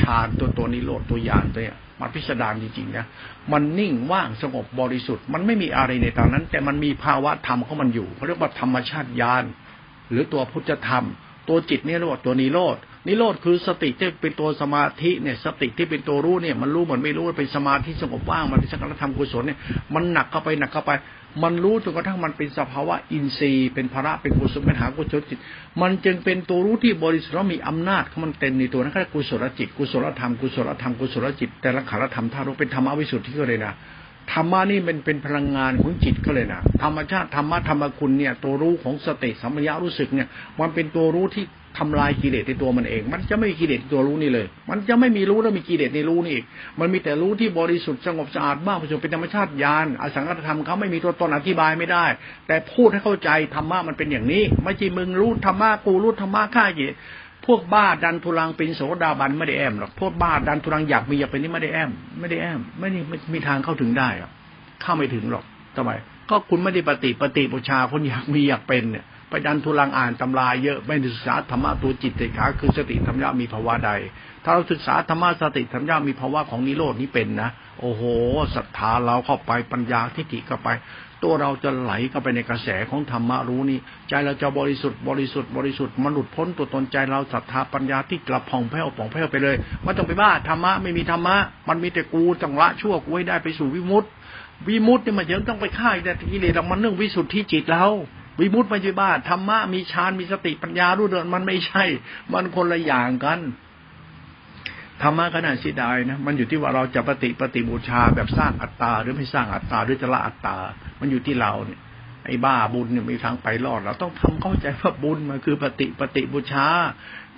[0.00, 3.06] ฌานตัวตัวนิโรธตัวยานตัวเนี้ยมันพิสดารจริงๆนะ
[3.52, 9.44] มันนิ่งว่างสงบบริสุทธิ์ มันไม่มีอะไรในตอนนั้น แต่มันมีภาวะธรรมของมันอยู่เขาเรียกว่าธรรมชาติญาณ
[10.10, 11.04] หรือตัวพุทธธรรม
[11.48, 12.76] ตัวจิตนี่เรียกว่าตัวนิโรธ
[13.06, 19.58] นิโรธคือสติที่เป็นตัวสมาธิเนี่ยสติที่เป็นตัวรู้เนี่ยมันรู้เหมือนไม่รู้เป็นสมาธิสงบว่างมันเป็นสังฆธรรมกุศลเนี่ย
[19.94, 20.92] มันหนักเข้าไปหนักเข้าไป
[21.42, 25.38] มันรู้จนกระทั่งมันเป็นสภาวะอินทรีย์เป็นภาระเป็นกุศลเป็นหากุศลจิต
[25.80, 33.72] มันจึงเป็นตัวรู้ที่บริสุทธิ์มีอำนาจมันเต็มในตัวนั้นคือกุศลจิตกุศลธรรมกุศลธรรมกุศลจิต แต่ละขารธรรมท่ารู้เป็นธรรมวิสุทธิ์ก็เลยนะ
[34.32, 40.28] ธรรมะนี่เป็นเป็นพลังงานของจิตก็เลยนะธรรมชาติธรรมะธรรมคุณเนี่ยตัวรู้ของสติสัมปชัญญะรู้สึกเนี่ย
[40.60, 41.44] มันเป็นตัวรู้ที่
[41.78, 46.44] ทำลายกิเลสในตัวมันเอง มันจะไม่มีกิเลสตัวรู้นี่เลย มันจะไม่มีรู้แล้วมีกิเลสในรู้นี่อีก
[46.80, 52.04] มันมีแต่รู้ที่บริสุทธิ์สงบสะอาดบ้างผสมเป็นธรรมชาติญาณอสังขตธรรมเขาไม่มีตัวตนอธิบายไม่ได้
[52.46, 56.82] แต่พูดให้เข้าใจธรรมะมันเป็นอย่างนี้ ไม่ใช่มึงรู้ธรรมะกูรู้ธรรมะข้าเย
[57.46, 61.90] พวกบ้าดันทุลังเป็นโสดาบันไม่ได้แอมหรอกพวกบ้าดันทุลังอยากมีอยากเป็นนี่ไม่ได้แอม
[62.20, 64.32] ไม่ได้แอมไม่ได้ไม่มีทางเข้าถึงได้หรอก
[64.82, 65.44] เข้าไม่ถึงหรอก
[65.76, 65.90] ทำไม
[66.30, 73.90] ก็คุณไม่ได้ปฏิปฏิบูชาคนอยากมีอยากเป็นเนี่ย ไปดันทุลังอ่านตำราเยอะไม่ศึกษาธรรมะตัวจิตเตขาคือสติธรรมยามีภาวะใด
[74.44, 77.50] ถ้าเราศึกษาธรรมะสติธรรมยามีภาวะของนิโรดนี้เป็นนะ
[77.80, 78.02] โอ้โห
[78.54, 80.68] ศรัทธาเราเข้าไปปัญญาทิฏฐิเข้าไป
[81.22, 83.78] ตัวเราจะไหลเข้าไปในกระแสของธรรมะรู้นี่
[84.08, 91.36] ใจเราจะบริสุทธิ์บริสุทธิ์บริสุทธิ์มันหลุดพ้นตัวตนใจเราศรัทธาปัญญาที่กลับผ่องแผ้วผ่องแผ้วไปเลยไม่ต้องไปบ้าธรรมะไม่มีธรรมะ
[91.68, 94.08] มันมีแต่กูจังละชั่วกูให้ได้ไปสู่วิมุตติ
[94.68, 97.86] วิมุตติเนี่ยมันยังต้องไปฆ่าแต่กิเลสมันเรื่องวิสุทธิจิตเรา
[98.38, 101.84] วิมุตไม่ใช่บ้าธรรมะมีฌานมีสติปัญญารู้เดินมันไม่ใช่
[102.32, 103.40] มันคนละอย่างกัน
[105.02, 110.56] ธรรมะขนาดสิดายนะมันอยู่ที่ว่าเราจะปฏิปฏิบูชาแบบสร้างอัตตา หรือไม่สร้างอัตตาหรือจะละอัตตา
[111.00, 111.80] มันอยู่ที่เราเนี่ย
[112.26, 116.66] ไอ้บ้าบุญเนี่ยมีทางไปรอด เราต้องทำเข้าใจว่าบุญมันคือปฏิปฏิบูชา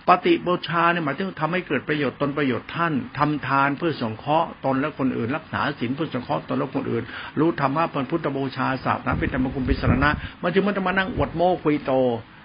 [0.08, 7.04] ปฏิบูชาเนี่ยหมายถึงทำให้เกิดประโยชน์ตนประโยชน์ท่านทำทานเพื่อสงเคราะห์ตนและคนอื่น รักษาศีลเพื่อสงเคราะห์ตนและคนอื่น
[7.38, 10.10] รู้ธรรมะเป็นพุทธบูชาศาสตร์นาเป็นธรรมกุลปิสรณะ
[10.42, 11.92] มันจึงมันจะมานั่งอวดโม้คุยโต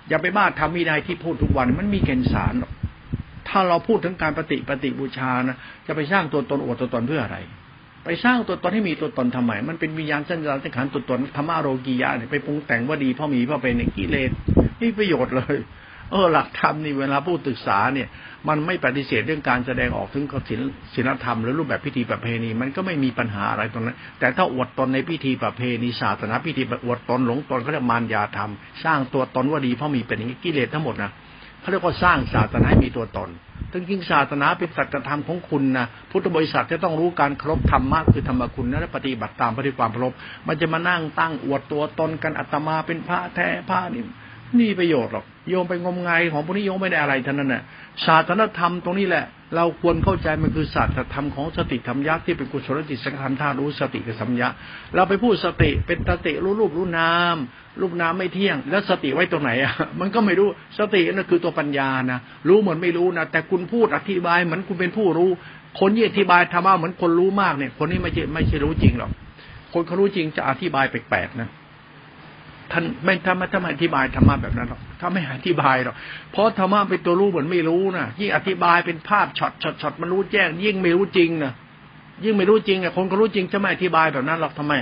[0.10, 2.54] อย่าไปบ้าทำมีใดที่พูดทุกวันมันมีเกณฑ์สาร
[3.48, 7.38] ถ้าเราพูดถึงการปฏิปฏิบูชานะจะไปสร้างตัวตนอวดตัวตนเพื่ออะไร
[8.06, 14.32] ไปสร้างตัวตนให้มีตัวตนทำไม มันเป็นวิญญาณสัญญาสังขารตัวตนธรรมะโรกียะเนี่ยไปปรุงแต่งว่าดีเพราะมีเพราะเป็นกิเลส
[14.78, 15.58] ไม่ประโยชน์เลย
[16.12, 18.08] เออหลักธรรมนี่เวลาผู้ศึกษาเนี่ย
[18.48, 20.62] มันไม่ปฏิเสธเรื่องการแสดงออกถึงศิล
[20.96, 28.52] ศิลธรรมหรือรูปแบบพิธีประเพณี มันก็ไม่มีปัญหาอะไรตรงนั้น แต่ถ้าอวดตนในพิธีประเพณีศาสนาพิธีอวดตนหลงตนเขาเรียกมารยาธรรม
[28.84, 31.12] สร้างตัวตนว่าดีเพราะมีเป็นอย่างนี้กิเลสทั้งหมดนะ
[31.62, 33.30] เขาเรียกว่าสร้างศาสนาให้มีตัวตน
[33.72, 40.14] ถึงจริงศาสนาเป็นสัจธรรมของคุณนะพุทธบริษัทจะต้องรู้การครบธรรมะคือธรรมคุณและปฏิบัติตามปฏิความครบ
[40.48, 44.04] มันจะมานั่งตั้งอวดตัวตนกันอัตมาเป็นพระแท้พระนี่
[44.60, 47.64] นี่ประโยชน์หรอกโยมไปงมงายของพวกนี้โยมไม่ได้อะไรท่านั้นน่ะ
[48.06, 49.26] ศาสนธรรมตรงนี้แหละ
[49.56, 54.48] เราควรเข้าใจมันคือศาสตรธรรมของสติธรรมยักษ์ที่เป็นกุศลจิตสังขารธารู้สติกับสัมยา
[54.96, 57.38] เราไปพูดสติเป็นสติรู้รูปรู้นาม
[57.82, 60.48] รูปนามไม่เที่ยง แล้วสติไว้ตรงไหนอะมันก็ไม่รู้
[60.80, 65.30] สตินั่นคือตัวปัญญานะรู้เหมือนไม่รู้นะแต่คุณพูดอธิบายเหมือนคุณเป็นผู้รู้
[65.80, 69.12] คนที่อธิบายธรรมะเหมือนคนรู้มากเนี่ย คนนี้ไม่ใช่ไม่ใช่รู้จริงหรอก
[69.74, 71.50] คนเขารู้จริงจะอธิบายแปลกๆนะ
[72.72, 75.96] ท่านไม่ทำไม่ทำอธิบายธรรมะแบบนั้นหรอกถ้าไม่อธิบายหรอก
[76.32, 81.54] เพราะธรรมะเป็นตัวรู้เหมือนไม่รู้นะยิ่งอธิบายเป็นภาพช็อตช็อตช็อตมันรู้แจ้ง ยิ่งไม่รู้จริงนะ
[82.24, 84.74] ยิ่งไม่รู้จริงอะคนก็รู้จริงจะไม่อธิบายแบบนั้นหรอกทำไม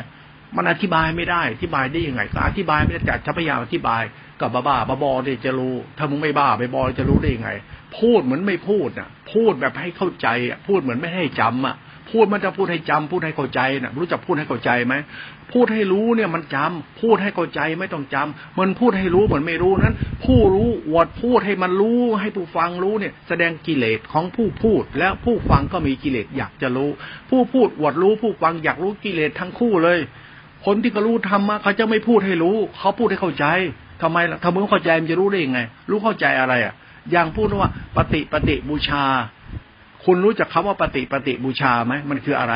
[0.56, 4.04] มันอธิบายไม่ได้อธิบายได้ยังไง ก็อธิบายไม่ได้แต่พยายามอธิบาย
[4.42, 7.50] กับบ้าบ้าบอเนี่ยจะรู้ ถ้ามึงไม่บ้าไปบอจะรู้ได้ยังไง
[7.98, 11.76] พูดเหมือนไม่พูดอะ พูดแบบให้เข้าใจอะพูดเหมือนไม่ให้จำอะ
[12.16, 14.94] พูดมันจะพูดให้จำพูดให้เข้าใจนะรู้จักพูดให้เข้าใจไหม
[15.54, 19.96] พูดให้รู้เนี่ยมันจำพูดให้เข้าใจไม่ต้องจำมันพูดให้รู้เหมือนไม่รู้นั้น
[20.26, 26.90] ผู้รู้วดพูดให้มันรู้ให้ผู้ฟังรู้เนี่ย แสดงกิเลสของผู้พูด แล้วผู้ฟังก็มีกิเลสอยากจะรู้
[27.30, 30.00] ผู้พูดวดรู้ผู้ฟังอยากรู้กิเลสทั้งคู่เลย
[30.66, 33.46] คนที่ก็รู้ธรรมะเขาจะไม่พูดให้รู้ เขาพูดให้เข้าใจ
[34.02, 35.60] ทำไมล่ะถ้ามึงเข้าใจมันจะรู้ได้ยังไง
[35.90, 36.74] รู้เข้าใจอะไรอะ
[37.12, 39.04] อย่างพูดว่าปฏิปฏิบูชา
[40.06, 42.56] คุณรู้จักคาว่าปฏิปฏิบูชาไหมมันคืออะไร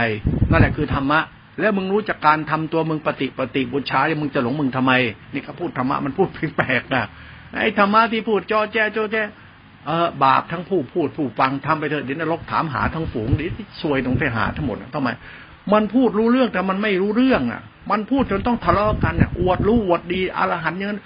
[0.50, 1.20] นั่นแหละคือธรรมะ
[1.60, 4.92] แล้วมึงรู้จักการทำตัวมึงปฏิปฏิบูชาเนี่ยมึงจะหลงมึงทำไม
[5.34, 7.04] นี่เขาพูดธรรมะมันพูดแปลกๆนะ
[7.62, 9.18] ไอ้ธรรมะที่พูดจอแจจอแจ
[9.86, 15.10] เออบาปทั้งผู้พูดผู้ฟังทำไปเถอะเดี๋ยวนรกถามหาทั้งฝูงเดี๋ยวซวยตรงไปหาทั้งหมดทำไม
[15.74, 21.02] มันพูดรู้เรื่องแต่มันไม่รู้เรื่องอะ มันพูดจนต้องทะเลาะกันเนี่ยอวดรู้อวดดีอรหันอย่างนั้น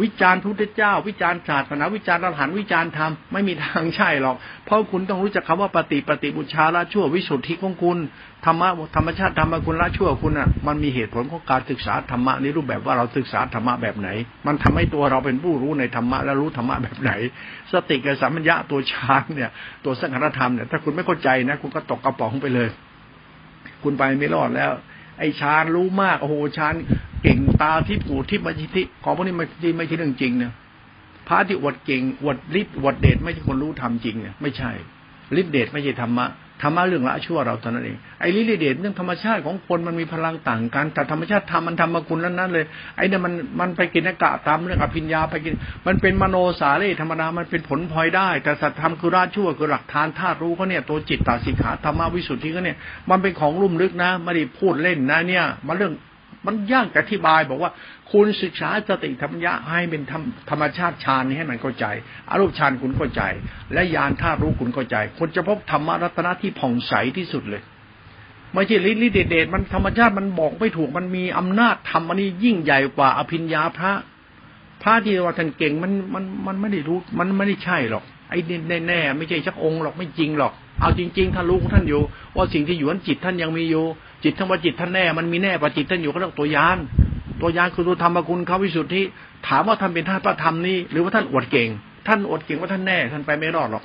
[0.00, 7.98] วิจารณ์พุทธเจ้า วิจารณ์ศาสนาวิจารณ์อรหันต์วิจารณ์ธรรมไม่มีทางใช่หรอก เพราะคุณต้องรู้จักคำว่าปฏิปฏิบูชาละชั่ววิสุทธิของคุณ
[8.44, 14.08] ธรรมะธรรมชาติธรรมคุณละชั่วคุณอะมันมีเหตุผลของการศึกษาธรรมะในรูปแบบว่าเราศึกษาธรรมะแบบไหน
[14.46, 17.12] มันทำให้ตัวเราเป็นผู้รู้ในธรรมะและรู้ธรรมะแบบไหน
[17.72, 19.50] สติกับสัมมัญญะตัวฌานเนี่ย
[19.84, 22.68] ตัวสังขารธรรมเนี่ยถ้าคุณไม่เข้าใจนะ คุณก็ตกกระป๋องไปเลย
[23.82, 24.72] คุณไปไม่รอดแล้ว
[25.18, 26.74] ไอ้ฌานรู้มากโอ้โหฌาน
[27.22, 29.46] เก่งตาที่ปูที่มาจิทิของพวกนี้ไม่
[29.78, 30.52] ไม่ใช่เรื่องจริงเนี่ย
[31.28, 34.70] พระที่อวดเก่งอวดฤทธิ์อวดเดชไม่ใช่คนรู้ทำจริงเนี่ยไม่ใช่
[35.40, 36.26] ฤทธิ์เดชไม่ใช่ธรรมะ
[36.62, 42.64] ธรรมะเรื่องละชั่วเราเท่านั้นเองไอ้ฤทธิ์เดชเรื่องธรรมชาติของคนมันมีพลังต่างกันแต่ธรรมชาติทำมันทำมาคุณนั้นนั้นเลย
[42.96, 45.54] ไอ้เนี่ยมันมันไปกินอากาศตามเรื่องอภิญญาไปกิน
[45.86, 52.76] มันเป็นมโนสาเรธรรมดามันเป็นผลพลอยได้ แต่สัตธรรมคือราชั่วคือหลักฐานธาตุรู้เขาเนี่ยตัวจิตตาสิกขาธรรมวิสุทธิเขาเนี่ย
[53.10, 55.94] มันเป็นของลุ่มลึกนะไม่ได้พูดเล่นนะเนี่ยมันเรื่อง
[56.46, 57.70] มันยากอธิบายบอกว่า
[58.12, 60.02] คุณศึกษาสติธรรมยะให้เป็น
[60.50, 61.86] ธรรมชาติฌานนี้ให้มันเข้าใจ
[62.28, 63.22] อารูปฌานคุณเข้าใจ
[63.72, 67.62] และญาณธาตุรู้คุณเข้าใจคุณจะพบธรรมรัตนะที่ผ่องใสที่สุดเลย
[68.54, 73.92] ไม่ใช่ลิลิเดเดมันธรรมชาติมันบอกไม่ถูกมันมีอำนาจธรรมอันนี้ยิ่งใหญ่กว่าอภิญญาพระ
[74.82, 78.38] พระที่ว่าท่านเก่งมันมันมันไม่ได้รู้มันไม่ได้ใช่หรอกไอ้
[78.68, 82.00] แน่แน่ไม่ใช่ชักองค์หรอกไม่จริงหรอกเอาจริงๆท่านรู้ท่านอยู่
[82.36, 83.84] ว่าสิ่งที่อยู่นั้นจิตท่านยังมีอยู่
[84.24, 86.78] จิตทั้งว่าจิตท่านแน่ มันมีแน่ประจิตท่านอยู่ก็เรื่องตัวยาน
[87.42, 89.02] ตัวยานคือตัวธรรมคุณเขาวิสุทธิ
[89.46, 91.68] ถามว่าท่านเป็นท่านพระธรรมนี่หรือว่าท่านอวดเก่ง
[92.06, 93.84] ท่านอวดเก่งว่าท่านแน่ ท่านไปไม่รอดหรอก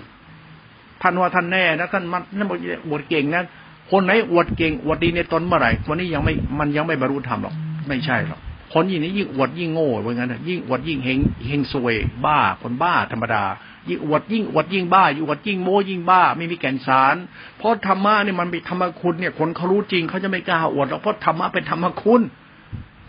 [1.02, 3.44] ท่านว่าท่านแน่นะท่านมันท่านบอกอวดเก่งนะ
[3.92, 7.56] คนไหนอวดเก่งอวดดีในตนเมื่อไหร่วันนี้ยังไม่มันยังไม่บรรลุธรรมหรอก
[7.88, 8.40] ไม่ใช่หรอก
[8.74, 11.96] คนยิ่งนี้ยิ่งอวดยิ่งโง่ว่างั้นยิ่งอวดยิ่งเฮงเฮงซวย
[12.26, 13.44] บ้า คนบ้าธรรมดา
[13.90, 17.16] ยิ่งอวดยิ่งอวดยิ่งบ้าอยู่อวดยิ่งโม้ยิ่งบ้า ไม่มีแก่นสาร
[17.58, 22.22] เพราะธรรมะเนี่ยมันเป็นธรรมคุณเนี่ยคนเขารู้จริงเขาจะไม่กล้าอวดหรอกเพราะธรรมะเป็นธรรมคุณ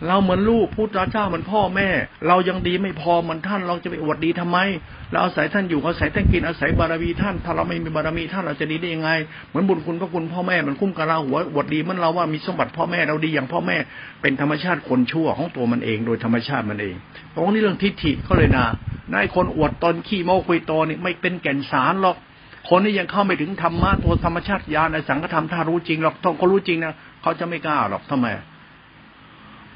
[0.07, 1.89] เราเหมือนลูกพูดเจ้าเหมือนพ่อแม่
[2.27, 4.57] เรายังดีไม่พอเหมือนท่านเราจะไปอวดดีทำไม
[5.11, 9.11] เราอาศัยท่านอยู่อาศัยท่านกินอาศัยบารมีท่านถ้าเราไม่มีบารมีท่านเราจะดีได้ยังไง
[9.49, 13.77] เหมือนบุญคุณพระคุณพ่อแม่มันคุ้มกับเราหัวอวดดีมันเราว่ามีสมบัติพ่อแม่เราดีอย่างพ่อแม่
[14.21, 16.95] เป็นธรรมชาติคนชั่วของตัวมันเองโดยธรรมชาติมันเอง
[17.35, 18.65] ตรงนี้เรื่องทิฏฐิเขาเลยนะ
[19.13, 22.17] นายคนอวดตนขี้โม้คุยโตนี่ไม่เป็นแก่นสารหรอก
[22.69, 28.27] คนที่ยังเข้าไม่ถึงธรรมะตัวธรรมชาติญาณในสังฆธรรมถ้ารู้จริงหรอกต้องเขารู้จริงนะเขาจะไม่กล้าหรอกทำไม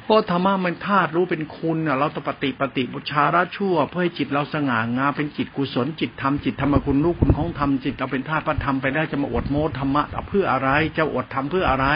[0.06, 11.88] เพราะธรรมะมันธาตุรู้เป็นคุณเราตปฏิปฏิบูชาระชั่ว เพื่อให้จิตเราสง่างามเป็นจิตกุศลจิตธรรมจิตธรรมคุณรู้คุณของธรรมจิตเราเป็นธาตุพระธรรมไปได้จะมาอดโมธรรมะเพื่ออะไรจะอดธรรมเพื่ออะไร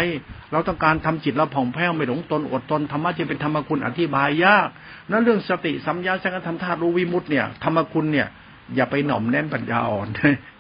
[0.52, 4.68] เราต้องการทำจิตเราผ่องแผ้วไม่หลงตนอดตนธรรมะจะเป็นธรรมคุณอธิบายยาก
[5.12, 8.28] นั่นเรื่องสติสัมยาสังฆธรรมธาตุรู้วิมุตเนี่ยธรรมคุณเนี่ย
[8.76, 10.08] อย่าไปหน่อมแน่นปัญญาอ่อน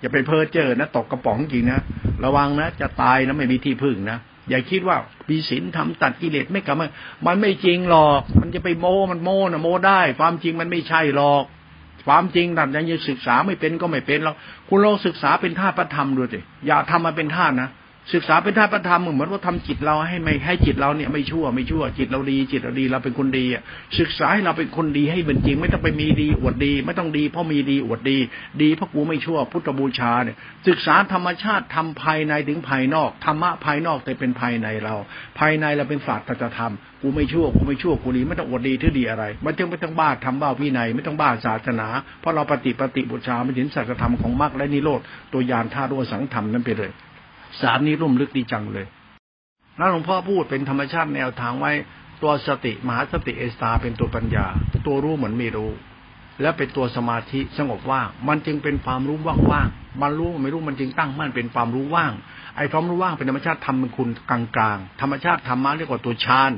[0.01, 1.79] อย่าไปเพ้อเจ้อนะตกกระป๋องจริงนะ
[2.23, 4.19] ระวังนะจะตายนะไม่มีที่พึ่งนะ
[4.49, 4.97] อย่าคิดว่า
[5.29, 6.87] มีศีลทำตัดกิเลสไม่กลับมา
[7.25, 11.43] มันไม่จริงหรอก มันจะไปโม้มันโม้นะโม้ได้ ความจริงมันไม่ใช่หรอก
[12.07, 14.35] ความจริงดันยังศึกษาไม่เป็นก็ไม่เป็นหรอก
[14.67, 17.69] คุณลองศึกษาเป็นท่าประธรรมดูสิอย่าทำมาเป็นท่านะ
[18.13, 23.63] ศึกษาเป็นท่าประธรรมเหมือนว่าทำจิตเราให้ไม่ให้จิตเราเนี่ยไม่ชั่วไม่ชั่ว จิตเราดี จิตเราดีเราเป็นคนดีอะ
[23.99, 28.17] ศึกษาให้เราเป็นคนดีให้เป็นจริง ไม่ต้องไปมีดีอวดดี ไม่ต้องดีเพราะมีดีอวดดี
[28.61, 30.37] ดีเพราะกูไม่ชั่ว พุทธบูชาเนี่ย
[30.67, 34.95] ศึกษาธรรมชาติทำภายในถึงภายนอกธรรมะภายนอกแต่เป็นภายในเรา
[35.39, 36.27] ภายในเราเป็นศาสตร์
[36.57, 41.87] ธรรมกูไม่ชั่วกูไม่ชั่วกูดีไม่ต้องอวดดีที่ดีอะไรไม่ต้องไม่ต้องบ้าทำบ้าวินัยไม่ต้องบ้าศาสนา
[42.19, 45.01] เพราะเราปฏิปฏิบูชาไม่ถึงสัจธรรมของมรรคและนิโรธ
[45.33, 46.91] ตัวยานท่ารัวสังธรรมนั้นไปเลย
[47.61, 48.85] สามนี้ร่มลึกดีจังเลย
[49.77, 51.71] แล้วหลวงพ่อพูดเป็นธรรมชาติแนวทางไว้
[52.21, 54.45] ตัวสติมหาสติเอสตาเป็นตัวปัญญา
[54.85, 55.71] ตัวรู้เหมือนไม่รู้
[56.41, 59.17] และเป็นตัวสมาธิสงบว่างมันจึงเป็นความรู้
[59.51, 62.11] ว่างๆมันรู้ไม่รู้มันจึงตั้งมั่นเป็นความรู้ว่าง
[62.55, 66.51] ไอ้ความรู้ว่างเป็นธรรมชาติทำเป็นคุณกลางๆธรรมชาติธรรมะเรียกว่าตัวฌาน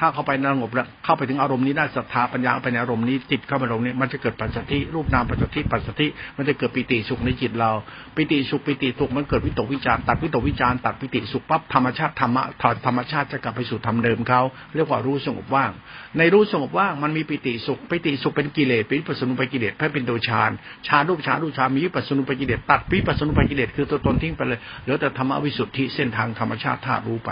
[0.00, 7.70] ถ้าเข้าไปสงบแล้วเข้าไปถึงอารมณ์นี้ได้ศรัทธาปัญญาไปในอารมณ์นี้จิตเข้าไปอารมณ์นี้มันจะเกิดปัจจัยรูปนามปัจจัยปัจจัยมันจะเกิดปิติสุขในจิตเรา
[8.16, 14.40] ปิติสุขปิติสุขมันเกิดวิตกวิจารตัดวิตกวิจารตัดปิติสุขปั๊บธรรมชาติธรรมะถอดธรรมชาติจะกลับไปสู่ธรรมเดิมเขา
[14.74, 15.70] เรียกว่ารู้สงบว่าง
[16.18, 20.50] ในรู้สงบว่างมันมีปิติสุขปิติสุขเป็นกิเลสเป็นวิปัสสนุปกิเลสให้เป็นตัวฌาน
[20.86, 27.30] ฌานรูปฌานรูปฌานมีวิปัสสนุปกิเลสตัดวิปัสสนุปกิเลสคือตัวตนทิ้งไปเลยเหลือแต่ธรรมวิสุทธิเส้นทางธรรมชาติธาตุรู้ไป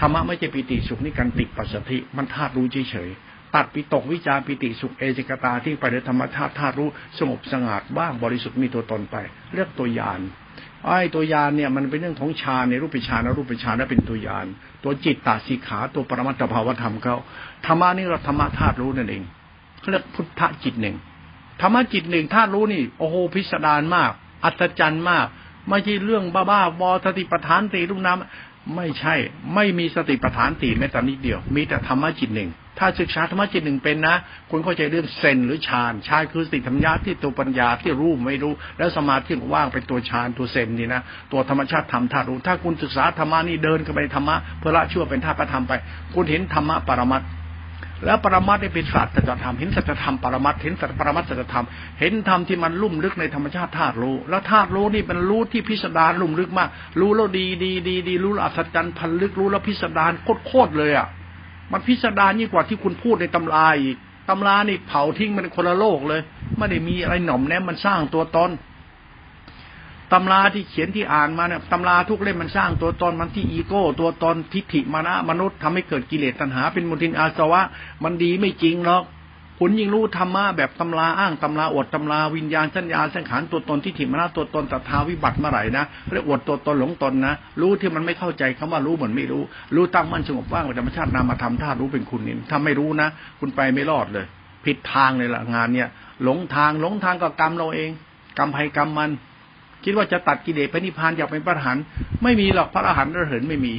[0.00, 3.10] ธรรมะไม่ใช่ปิติสุขนี่การติปัสสธิมันธาตุรู้เฉย
[3.54, 9.16] ตัดปิตกวิจารปิติสุขเอจิกตาที่ไปในธรรมธาตุธาตุรู้สงบสงัดบ้างบริสุทธิ์มีตัวตนไป
[9.54, 10.20] เรียกตัวยาน
[10.86, 14.46] ไอ้ตัวยานเนี่ยมันเป็นเรื่องของฌานในรูปฌานและรูปฌานนั่นเป็นตัวยาน
[14.84, 17.16] ตัวจิตตาสีขาตัวปรมัตถภาวธรรมเขา
[17.66, 19.22] ธรรมะนี่เราธรรมะธาตุรู้นั่นเอง
[19.80, 20.96] เขาเรียกพุทธจิตหนึ่ง
[21.60, 24.10] ธรรมะจิตหนึ่งธาตุรู้นี่โอ้โหพิสดารมาก
[24.44, 25.26] อัศจรรย์มาก
[25.68, 29.14] ไม่ใช่เรื่องบ้าๆบอสติปัฏฐานตีลูกน้ำไม่ใช่
[29.54, 34.16] ไม่มีสติปัฏฐานตีแม้แต่นิดเดียว มีแต่ธรรมะจิตหนึ่ง ถ้าศึกษาธรรมะจิตหนึ่งเป็นนะ
[34.50, 41.02] คุณเข้าใจเรื่องเซนหรือฌานฌานคือสติธรรมญาที่ตัวปัญญาที่รู้ไม่รู้ แล้วสมาธิว่างเป็นตัวฌานตัวเซนนี่นะ
[41.32, 45.72] ตัวธรรมชาติธรรมธาตุรู้ถ้าคุณศึกษาธรรมะนี่เดินกันไปธรรมะเพื่อละชั่วเป็นธาตุประธรรมไป
[46.14, 47.22] คุณเห็นธรรมะปรมัต
[48.06, 51.66] แล้วปรมัตได้เป็นศาสตร์สัจธรรมเห็นสัจธรรมปรมัตเห็นสัจปรมัตสัจธรรม
[52.00, 56.68] เห็นธรรมที่มันลุ่มลึกในธรรมชาติธาตุรู้ แล้วธาตุรู้นี่เป็นรู้ที่พิสดารลุ่มลึกมาก
[57.00, 61.06] รู้แล้วดีดีดีดีรู้แล้วอัศจรรย์พันลึกรู้แล้วพิสดารโคตรโคตรเลยอะ
[61.72, 63.96] มันพิสดารยิ่งกว่าที่คุณพูดในตำราอีก
[64.28, 66.20] ตำรานี่เผาทิ้งมันคนละโลกเลย
[66.56, 68.50] ไม่ได้มีอะไรหน่อมแนมมันสร้างตัวตน
[70.12, 77.62] ตำราที่เขียนที่อ่านมาเนี่ยตำราทุกเล่มมันสร้างตัวตนมันที่อีโก้ ตัวตนทิฏฐิมานะมนุษย์ทำให้เกิดกิเลสตัณหา เป็นมลทินอาสวะ
[78.04, 79.04] มันดีไม่จริงหรอก
[79.60, 89.42] คุณยิ่งรู้ธรรมะแบบตำราอ้างตำราอดตำราวิญญาณสัญญาสังขารตัวตนที่ถิมานะตัวตนตถาวิบัติเมื่อไหร่นะเรียกอดตัวตนหลงตนนะ รู้ที่มันไม่เข้าใจคำว่ารู้เหมือนไม่รู้
[89.74, 93.08] รู้ตั้งมั่นสงบว่างธรรมชาตินามธรรมธาตุรู้เป็นคุณนี่ถ้าไม่รู้นะ
[93.40, 94.26] คุณไปไม่รอดเลย
[94.64, 95.88] ผิดทางเลยละงานเนี่ย
[96.24, 97.90] หลงทางหลงทางก็กรรมเราเอง
[98.38, 99.10] กรรมภัยกรรมมัน
[99.84, 101.84] คิดว่าจะตัดกิเลสไปนิพพานอยากเป็นพระอรหันต์
[102.22, 103.74] ไม่มีหรอกพระอรหันต์ราเห็นไม่มี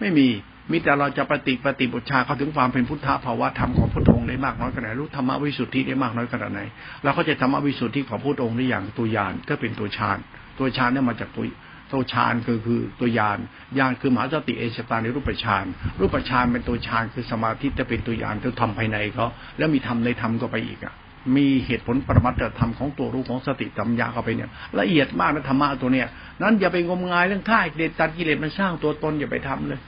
[0.00, 0.28] ไม่มี
[0.70, 6.60] มีแต่เราจะปฏิปฏิบูชาเขาถึงความเป็นพุทธภาวะธรรมของพระองค์ได้มากน้อยขนาดไหนรู้ธรรมวิสุทธิได้มากน้อยขนาดไหน
[7.04, 10.18] เราก็จะธรรมวิสุทธิของพระองค์ได้อย่างตัวยานก็เป็นตัวฌาน
[10.58, 11.44] ตัวฌานเนี่ยมาจากตัว
[11.92, 13.38] ตัวฌานคือคือตัวยาน
[13.78, 15.64] ยานคือมหาสติเอชตาในรูปฌาน
[16.00, 19.26] รูปฌานเป็นตัวฌานคือสมาธิจะเป็นตัวยานคือทำภายในเขา
[19.58, 20.94] แล้วมีธรรมในธรรมก็ไปอีกอะ
[21.36, 26.08] มีเหตุผลปรมัตถธรรมของตัวรู้ของสติสัมยาเข้าไปเนี่ยละเอียดมากนะธรรมะตัวเนี้ย
[26.42, 29.80] นั้นอย่าไปงมงายเรื่องข่าเด็ดตัดกิเลสมันสร้างตัวตนอย่าไปทำเลย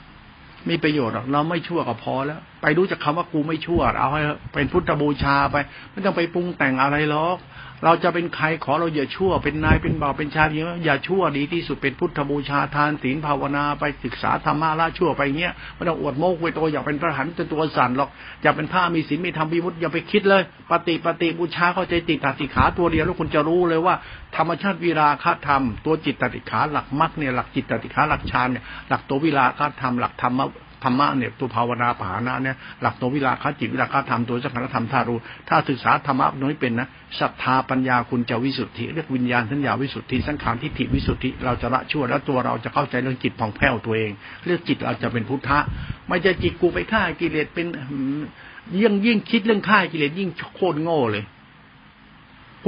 [0.68, 4.22] มีประโยชน์หรอกเราไม่ชั่วก็พอแล้วไปรู้จักคาว่ากูไม่ชั่ว เอาให้
[4.54, 5.56] เป็นพุทธบูชาไป
[5.92, 7.38] ไม่ต้องไปปรุงแต่งอะไรหรอก
[7.84, 18.08] เราจะเป็นใครขอเราอย่าชั่ว เป็นนายเป็นบ่าวเป็นชายอย่างนี้อย่าชั่วดีที่สุดเป็นพุทธบูชาทานศีลภาวนาไปศึกษาธรรมะละชั่วไปเงี้ยไม่ต้องอวดโม้ไว้ตัวอยากเป็นพระหันตัวสั่นหรอก
[18.42, 23.94] อยากเป็นพระมีศีลมีธรรมวิมุตติอย่าไปคิดเลย ปฏิปฏิบูชาเข้าใจติตติขาตัวเดียวแล้วคุณจะรู้เลยว่า
[24.36, 35.16] ธรรมชาติวิราคธรรม ตัวจิตตติขาหลักมรรคเนี่ยหลักจิตตติขาหลักฌานเนี่ยหลักตัววิราคธรรมหลักธรรมธ รรมะเนี่ยตัวภาวนาปหานะเนี่ยหลักตัววิลาคจิตวิลาคธรรมตัวสังขารธรรมธารุ
[35.48, 36.88] ถ้าศึกษาธรรมะน้อยเป็นนะ
[37.20, 44.12] ศรัทธาปัญญาคุณจะวิสุทธิเรียกวิญญาณสัญญาวิสุทธิสังขารทิฏฐิวิสุทธิเราจะละชั่วแล้วตัวเราจะเข้าใจเรื่องจิตผ่องแผ้วตัวเอง
[44.44, 45.58] เรื่องจิตเราจะเป็นพุทธะ
[46.06, 47.66] ไม่จะจิตกูไปฆ่ากิเลสเป็น
[48.80, 51.24] ยิ่งยิ่งคิดเรื่องฆ่ากิเลสยิ่งโคตรโง่เลย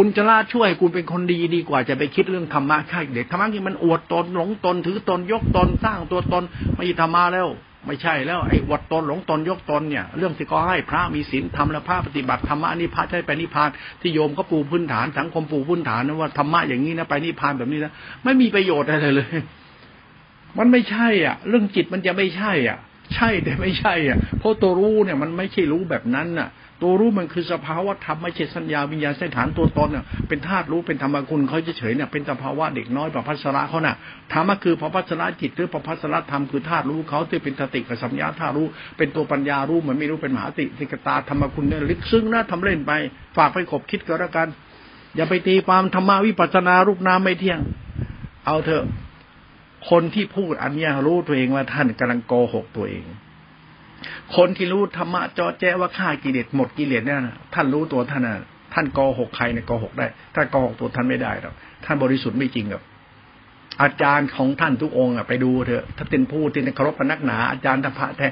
[0.01, 6.45] คุณจะละช่วยคุณเป็นคนดีดีกว่าจะไปคิดเรื่องธรรมะฆ่าเด็กธรรมะที่มันอวดตนหลงตนถือตนยกตนสร้างตัวตน
[6.75, 7.49] ไม่ธรรมะแล้ว
[7.89, 13.71] ไม่ใช่แล้วไอ้วดตนหลงตนยกตนเนี่ย เรื่องที่ก็ให้พระมีศีลทำและพระปฏิบัติธรรมะนี่พระใช้ไปนิพพาน
[14.01, 17.93] ที่โยมก็ปูพื้นฐานสังคมปูพื้นฐานนะว่าธรรมะอย่างนี้นะไปนิพพานแบบนี้นะ
[18.25, 19.39] ไม่มีประโยชน์อะไรเลย
[20.59, 22.79] มันไม่ใช่อะ เรื่องจิตมันจะไม่ใช่ อะ
[23.15, 26.49] ใช่แต่ไม่ใช่ อะเพราะตัวรู้เนี่ย มันไม่ใช่รู้แบบนั้นอะ
[26.83, 33.97] ตัวรู้มันคือสภาวะธรรมไม่ใช่สัญญาวิญญาณเส้นฐานตัวตนเนี่ยเป็นธาตุรู้เป็นธรรมคุณเขาเฉยเนี่ยเป็นสภาวะเด็กน้อยประพัสระเขาน่ะ
[34.33, 38.67] ธรรมะคือประพัสระจิตหรือประพัสระธรรมคือธาตุรู้เขาที่เป็นสติกับสัญญาธาตุรู้
[38.99, 42.93] เป็นตัวปัญญารู้เหมือนไม่รู้เป็นมหาติสิกตาธรรมคุณเนี่ยลึกซึ้งนะทำเล่นไป
[43.37, 44.49] ฝากไปขบคิดก็แล้วกัน
[45.17, 47.61] อย่าไปตีความธรรมวิปัสนารูปนามไม่เที่ยง
[48.47, 48.85] เอาเถอะ
[49.91, 53.05] คนที่พูดอันนี้รู้ตัวเองว่าท่านกำลังโกหกตัวเอง
[54.37, 58.37] คนที่รู้ธรรมะจอแจ้ว่าฆ่ากิเลสหมดกิเลสเนี่ยนะท่านรู้ตัวท่านนะ
[58.75, 62.83] ท่านโกหกใครเนี่ยโกหกได้ ถ้าโกหกตัวท่านไม่ได้หรอกท่านบริสุทธิ์ไม่จริงหรอก
[63.83, 68.29] อาจารย์ของท่านทุกองค์อะไปดูเถอะถ้าเป็นผู้ที่เคารพพนักหนา อาจารย์ธรรมะแท้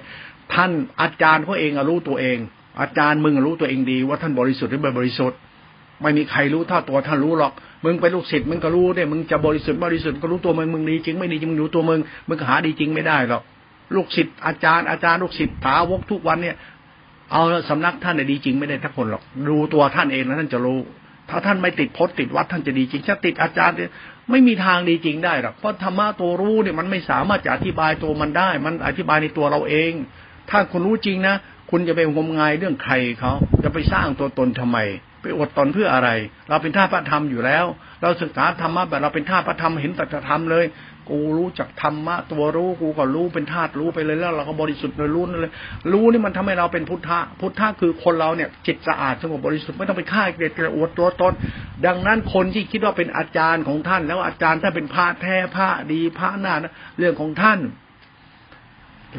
[0.54, 2.38] ท่านอาจารย์เขาเองรู้ตัวเอง
[2.80, 5.38] อาจารย์มึงรู้ตัวเองดี ว่าท่านบริสุทธิ์หรือไม่บริสุทธิ์
[6.02, 7.52] ไม่มีใครรู้เท่าตัวท่านรู้หรอก
[7.84, 13.42] มึงเป็นลูกศิษย์มึงก็รู้ได้มึงจะบริสุทธิ์บริสุทธิ์ก็รู้ตัวมึงมึงดีจริงไม่ดีจริงมึงรู้ตัวมึงมึงหาดีจริงไม่ได้หรอก
[13.94, 16.56] ลูกศิษย์อาจารย์อาจารย์ลูกศิษย์ถาวกทุกวันเนี่ย
[17.32, 20.80] เอาสำนักท่านดีจริงไม่ได้ทักคนหรอกดูตัวท่านเองแล้วท่านจะรู้
[21.30, 23.76] ถ้าท่านไม่ติดพจน์ติดวัดท่านจะดีจริงถ้าติดอาจารย์
[24.30, 29.92] ไม่มีทางดีจริงได้หรอกเพราะธรรมะตัวรู้เนี่ยมันไม่สามารถจะอธิบายตัวมันได้ มันอธิบายในตัวเราเอง
[30.50, 31.36] ถ้าคุณรู้จริงนะ
[31.70, 33.32] คุณจะไปงมงายเรื่องใครเขา
[33.64, 34.78] จะไปสร้างตัวตนทำไม
[35.22, 36.10] ไปอดตนเพื่ออะไร
[36.48, 37.64] เราเป็นท่าพระธรรมอยู่แล้ว
[38.02, 40.64] เราศึกษาธรรมะแบบเราเป็นท่าพระธรรมเห็นตัจธรรมเลย
[41.10, 45.52] กูรู้จักธรรมะตัวรู้กูก็รู้เป็นธาตุรู้ไปเลยแล้ว เราก็บริสุทธิ์เลยรู้นั่นเลย
[45.92, 51.32] รู้นี่มันทำให้เราเป็นพุทธะพุทธะคือคนเราเนี่ยจิตสะอาดสงบบริสุทธิ์ไม่ต้องไปฆ่าเกลียดกระอวดตัวตน
[51.86, 57.60] ดังนั้นคนที่คิดว่าเป็นอาจารย์ของท่าน แล้วอาจารย์ถ้าเป็นพระแท้พระดีพระหน้านะเรื่องของท่าน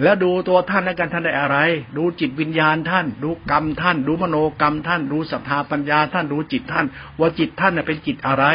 [0.04, 1.58] แล้วดูตัวท่านในการท่านได้อะไร
[1.98, 6.86] ดูจิตวิญญาณท่าน ดูกรรมท่าน ดูมโนกรรมท่าน ดูศรัทธาปัญญาท่าน ดูจิตท่าน
[7.20, 8.46] ว่าจิตท่านเป็นจิตอะไร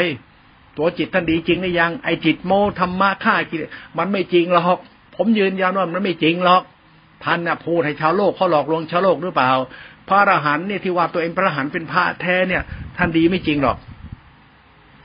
[0.78, 4.78] ตัวจิตท่านดีจริงหรือยัง ไอจิตโมธรรมะฆ่ากิเลสมันไม่จริงหรอก
[5.16, 6.62] ผมยืนยันว่ามันไม่จริงหรอก
[7.24, 9.50] ท่านน่ะพูดให้ชาวโลกเขาหลอกลวงชาวโลกหรือเปล่า
[10.08, 12.62] พระอรหันต์เนี่ยที่ว่าตัวเองพระอรหันต์เป็นพระแท้เนี่ย
[12.96, 13.76] ท่านดีไม่จริงหรอก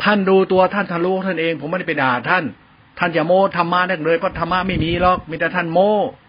[0.03, 2.43] ท่านดูตัวท่านทะลุท่านเอง ผมไม่ได้ไปด่าท่าน
[2.99, 5.79] ท่านอย่าโมธรรมะได้เลยเพราะธรรมะไม่มีหรอก มีแต่ท่านโม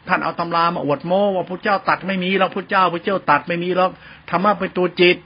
[0.08, 3.90] ท่านเอาตำรามาอวดโมว่าพระเจ้าตัดไม่มีหรอกพระเจ้าพระเจ้าตัดไม่มีหรอก
[4.30, 5.16] ธรรมะเป็นตัวจิต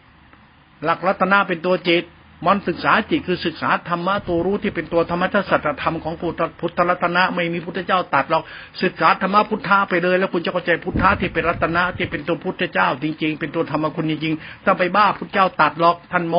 [0.84, 2.04] หลักรัตนะเป็นตัวจิต
[2.46, 8.42] มันศึกษาจิตคือศึกษาธรรมะตัวรู้ที่เป็นตัวธรรมชาติสัจธรรมของพุทธพุทธรัตนะไม่มีพุทธเจ้าตัดหรอก
[8.82, 16.36] ศึกษาธรรมะพุทธะไปเลย แล้วคุณจะเข้าใจพุทธะที่เป็นรัตนะที่เป็นตัวพุทธเจ้า จริง ๆ เป็นตัวธรรมคุณจริงๆถ้าไปบ้าพุทธเจ้าตัดหรอกท่านโม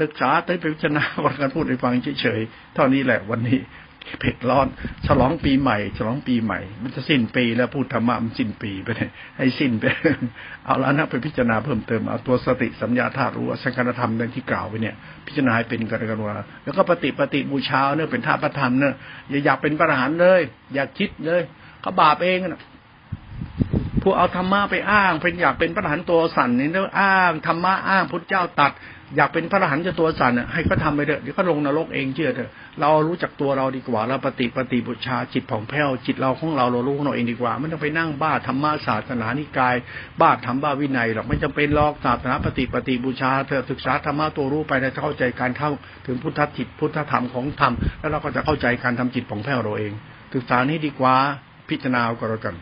[0.00, 3.58] ศึกษาเต้ไปพิจารณาวันกันพูดให้ฟังเฉยๆเท่านี้แหละวันนี้
[4.20, 4.66] เผ็ดร้อน
[5.06, 9.84] ฉลองปีใหม่ ฉลองปีใหม่ มันจะสิ้นปีแล้วพูดธรรมะมันสิ้นปีไปเลยให้สิ้นไป
[10.64, 14.94] เอาแล้วนะไปพิจารณาเพิ่มเติมเอาตัวสติสัญญาธาตุรู้สังฆธรรมดังที่กล่าวไปเนี่ย
[15.26, 18.94] พิจารณาให้เป็นกันกันว่าแล้วก็ปฏิปฏิบูชาเนี่ยเป็นธาตุประธรรมเนี่ย
[19.30, 20.40] อย่าอยากเป็นประหารเลย
[20.74, 21.42] อยากคิดเลย
[21.80, 22.62] เขาบาปเองนะ
[24.02, 28.72] พวกเอาธรรมะไปอ้าง เป็นอยากเป็นพระหันตัวสั่นนี่แล้วอ้างธรรมะอ้างพุทธเจ้าตัด
[29.16, 32.50] อยากเป็นพระอรหันต์จะตัวสั่นให้เขาทาไปเถอะเดี๋ยวก็ลงนรกเองเชื่อเถอะ
[32.80, 39.76] เรารู้จักตัวเราดีกว่าเราปฏิปฏิบูชาจิตผ่องแผ้วจิตเราของเราเรารู้ของเราเองดีกว่าไม่ต้องไปนั่งบ้าธรรมะศาสนานิกาย
[40.20, 45.70] บ้าธรรมบ้าวินัยหรอกไม่จำเป็นหรอกศาสนาปฏิปฏิบูชาเธอะศึกษาธรรมะตัวรู้ไปแล้วจะเข้าใจการเข้า
[46.06, 49.92] ถึงพุทธจิตพุทธธรรมของธรรมแล้วเราก็จะเข้าใจการทำจิตผ่องแผ้วเราเอง
[50.34, 51.14] ศึกษานี้ดีกว่า
[51.68, 52.56] พิจารณาเอาก็แล้วกัน